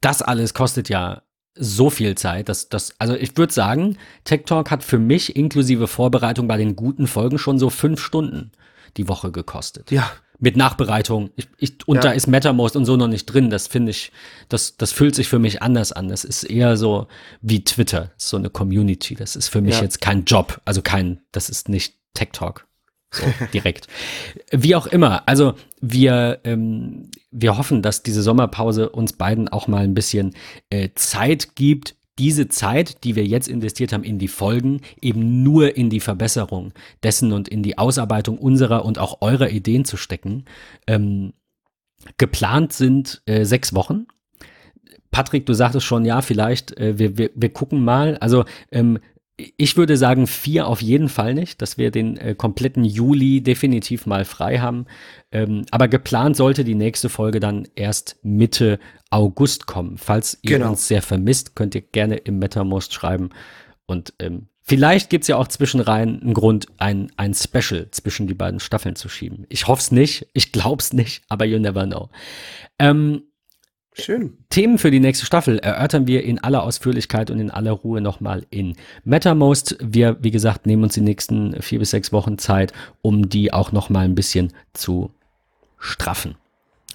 [0.00, 1.22] das alles kostet ja
[1.56, 5.86] so viel Zeit, dass das, also ich würde sagen, Tech Talk hat für mich inklusive
[5.86, 8.50] Vorbereitung bei den guten Folgen schon so fünf Stunden
[8.96, 9.90] die Woche gekostet.
[9.90, 11.30] Ja, mit Nachbereitung.
[11.36, 12.02] Ich, ich, und ja.
[12.02, 13.50] da ist MetaMost und so noch nicht drin.
[13.50, 14.12] Das finde ich,
[14.48, 16.08] das, das fühlt sich für mich anders an.
[16.08, 17.06] Das ist eher so
[17.40, 19.14] wie Twitter, so eine Community.
[19.14, 19.82] Das ist für mich ja.
[19.82, 22.66] jetzt kein Job, also kein, das ist nicht Tech Talk.
[23.14, 23.86] So direkt.
[24.50, 25.22] Wie auch immer.
[25.26, 30.34] Also wir, ähm, wir hoffen, dass diese Sommerpause uns beiden auch mal ein bisschen
[30.70, 35.76] äh, Zeit gibt, diese Zeit, die wir jetzt investiert haben in die Folgen, eben nur
[35.76, 40.44] in die Verbesserung dessen und in die Ausarbeitung unserer und auch eurer Ideen zu stecken.
[40.86, 41.32] Ähm,
[42.16, 44.06] geplant sind äh, sechs Wochen.
[45.10, 48.16] Patrick, du sagtest schon, ja, vielleicht, äh, wir, wir, wir gucken mal.
[48.18, 48.98] Also ähm,
[49.36, 54.06] ich würde sagen, vier auf jeden Fall nicht, dass wir den äh, kompletten Juli definitiv
[54.06, 54.86] mal frei haben.
[55.32, 58.78] Ähm, aber geplant sollte die nächste Folge dann erst Mitte
[59.10, 59.98] August kommen.
[59.98, 60.70] Falls ihr genau.
[60.70, 63.30] uns sehr vermisst, könnt ihr gerne im MetaMost schreiben.
[63.86, 68.60] Und ähm, vielleicht gibt's ja auch zwischenrein einen Grund, ein, ein Special zwischen die beiden
[68.60, 69.46] Staffeln zu schieben.
[69.48, 72.08] Ich hoffe es nicht, ich glaub's nicht, aber you never know.
[72.78, 73.24] Ähm,
[73.96, 74.36] Schön.
[74.50, 78.44] Themen für die nächste Staffel erörtern wir in aller Ausführlichkeit und in aller Ruhe nochmal
[78.50, 78.74] in
[79.04, 79.76] MetaMost.
[79.80, 82.72] Wir, wie gesagt, nehmen uns die nächsten vier bis sechs Wochen Zeit,
[83.02, 85.12] um die auch nochmal ein bisschen zu
[85.78, 86.34] straffen.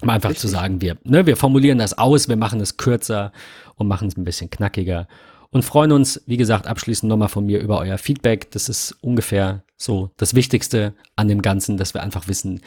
[0.02, 0.42] Um einfach Richtig.
[0.42, 3.32] zu sagen, wir, ne, wir formulieren das aus, wir machen es kürzer
[3.76, 5.08] und machen es ein bisschen knackiger
[5.50, 8.50] und freuen uns, wie gesagt, abschließend nochmal von mir über euer Feedback.
[8.50, 12.60] Das ist ungefähr so das Wichtigste an dem Ganzen, dass wir einfach wissen,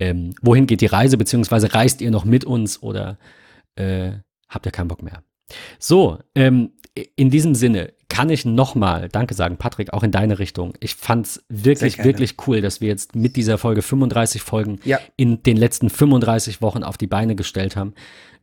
[0.00, 3.18] ähm, wohin geht die Reise, beziehungsweise reist ihr noch mit uns oder
[3.78, 4.18] äh,
[4.48, 5.22] habt ihr keinen Bock mehr.
[5.78, 6.72] So, ähm,
[7.16, 10.74] in diesem Sinne kann ich nochmal Danke sagen, Patrick, auch in deine Richtung.
[10.80, 14.98] Ich fand's wirklich, wirklich cool, dass wir jetzt mit dieser Folge 35 Folgen ja.
[15.16, 17.94] in den letzten 35 Wochen auf die Beine gestellt haben.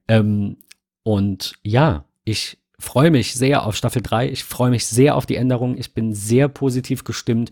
[0.07, 0.57] Ähm,
[1.03, 4.29] und ja, ich freue mich sehr auf Staffel 3.
[4.29, 5.77] Ich freue mich sehr auf die Änderungen.
[5.77, 7.51] Ich bin sehr positiv gestimmt.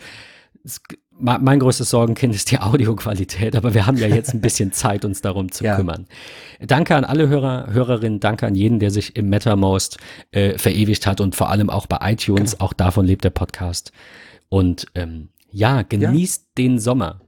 [0.64, 0.82] Es
[1.20, 5.22] mein größtes Sorgenkind ist die Audioqualität, aber wir haben ja jetzt ein bisschen Zeit, uns
[5.22, 5.76] darum zu ja.
[5.76, 6.08] kümmern.
[6.60, 9.98] Danke an alle Hörer, Hörerinnen, danke an jeden, der sich im MetaMost
[10.32, 12.54] äh, verewigt hat und vor allem auch bei iTunes.
[12.54, 12.66] Genau.
[12.66, 13.92] Auch davon lebt der Podcast.
[14.50, 16.64] Und ähm, ja, genießt ja.
[16.64, 17.22] den Sommer.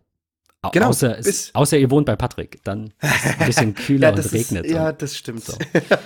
[0.72, 4.16] Genau, außer, es, außer ihr wohnt bei Patrick, dann ist es ein bisschen kühler ja,
[4.16, 4.66] und regnet.
[4.66, 5.44] Ist, ja, das stimmt.
[5.44, 5.54] So.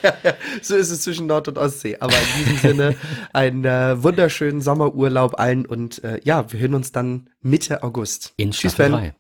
[0.62, 0.76] so.
[0.76, 1.98] ist es zwischen Nord- und Ostsee.
[2.00, 2.96] Aber in diesem Sinne
[3.34, 8.34] einen äh, wunderschönen Sommerurlaub allen und äh, ja, wir hören uns dann Mitte August.
[8.38, 8.76] In Tschüss.
[8.76, 9.14] Bis dahin.